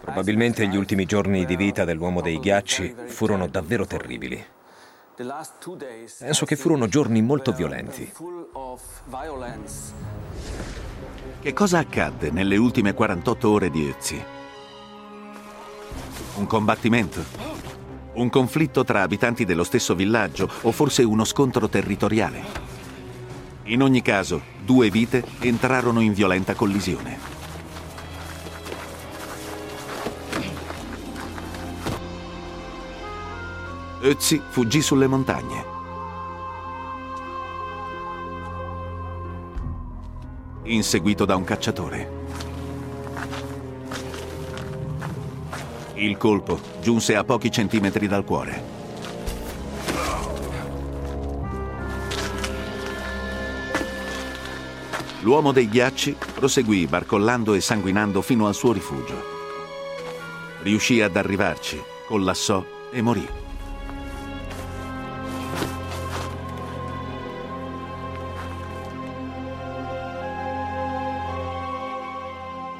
Probabilmente 0.00 0.66
gli 0.68 0.76
ultimi 0.76 1.04
giorni 1.04 1.44
di 1.44 1.56
vita 1.56 1.84
dell'uomo 1.84 2.22
dei 2.22 2.40
ghiacci 2.40 2.94
furono 3.08 3.46
davvero 3.46 3.86
terribili. 3.86 4.42
Penso 6.18 6.46
che 6.46 6.56
furono 6.56 6.88
giorni 6.88 7.20
molto 7.20 7.52
violenti. 7.52 8.10
Che 11.40 11.52
cosa 11.52 11.78
accadde 11.78 12.30
nelle 12.30 12.56
ultime 12.56 12.94
48 12.94 13.50
ore 13.50 13.70
di 13.70 13.86
Ötzi? 13.86 14.35
Un 16.36 16.46
combattimento? 16.46 17.24
Un 18.14 18.28
conflitto 18.28 18.84
tra 18.84 19.00
abitanti 19.00 19.46
dello 19.46 19.64
stesso 19.64 19.94
villaggio 19.94 20.50
o 20.62 20.70
forse 20.70 21.02
uno 21.02 21.24
scontro 21.24 21.66
territoriale? 21.66 22.44
In 23.64 23.82
ogni 23.82 24.02
caso, 24.02 24.42
due 24.62 24.90
vite 24.90 25.24
entrarono 25.40 26.00
in 26.00 26.12
violenta 26.12 26.54
collisione. 26.54 27.18
Ötzi 34.02 34.40
fuggì 34.50 34.82
sulle 34.82 35.06
montagne. 35.06 35.64
Inseguito 40.64 41.24
da 41.24 41.34
un 41.34 41.44
cacciatore. 41.44 42.25
Il 45.98 46.18
colpo 46.18 46.60
giunse 46.82 47.16
a 47.16 47.24
pochi 47.24 47.50
centimetri 47.50 48.06
dal 48.06 48.22
cuore. 48.22 48.62
L'uomo 55.20 55.52
dei 55.52 55.70
ghiacci 55.70 56.14
proseguì 56.34 56.86
barcollando 56.86 57.54
e 57.54 57.62
sanguinando 57.62 58.20
fino 58.20 58.46
al 58.46 58.54
suo 58.54 58.72
rifugio. 58.72 59.34
Riuscì 60.60 61.00
ad 61.00 61.16
arrivarci, 61.16 61.82
collassò 62.06 62.62
e 62.92 63.00
morì. 63.00 63.26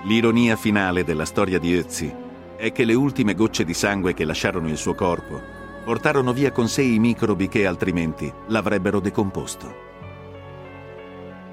L'ironia 0.04 0.54
finale 0.56 1.02
della 1.02 1.24
storia 1.24 1.58
di 1.58 1.74
Ötzi 1.74 2.24
è 2.56 2.72
che 2.72 2.84
le 2.84 2.94
ultime 2.94 3.34
gocce 3.34 3.64
di 3.64 3.74
sangue 3.74 4.14
che 4.14 4.24
lasciarono 4.24 4.68
il 4.68 4.76
suo 4.76 4.94
corpo 4.94 5.40
portarono 5.84 6.32
via 6.32 6.50
con 6.50 6.68
sé 6.68 6.82
i 6.82 6.98
microbi 6.98 7.48
che 7.48 7.66
altrimenti 7.66 8.32
l'avrebbero 8.48 8.98
decomposto. 8.98 9.84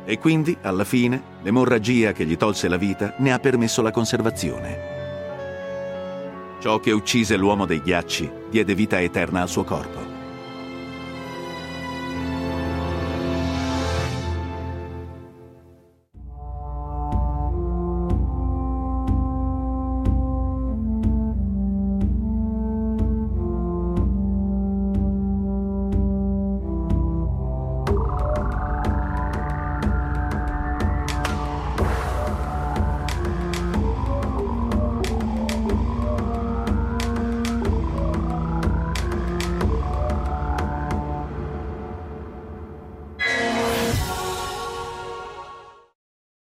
E 0.05 0.17
quindi, 0.17 0.57
alla 0.61 0.83
fine, 0.83 1.21
l'emorragia 1.43 2.11
che 2.13 2.25
gli 2.25 2.35
tolse 2.35 2.67
la 2.67 2.77
vita 2.77 3.15
ne 3.19 3.31
ha 3.31 3.39
permesso 3.39 3.81
la 3.81 3.91
conservazione. 3.91 4.91
Ciò 6.59 6.79
che 6.79 6.91
uccise 6.91 7.37
l'uomo 7.37 7.65
dei 7.65 7.81
ghiacci 7.81 8.31
diede 8.49 8.73
vita 8.73 8.99
eterna 8.99 9.41
al 9.41 9.49
suo 9.49 9.63
corpo. 9.63 10.12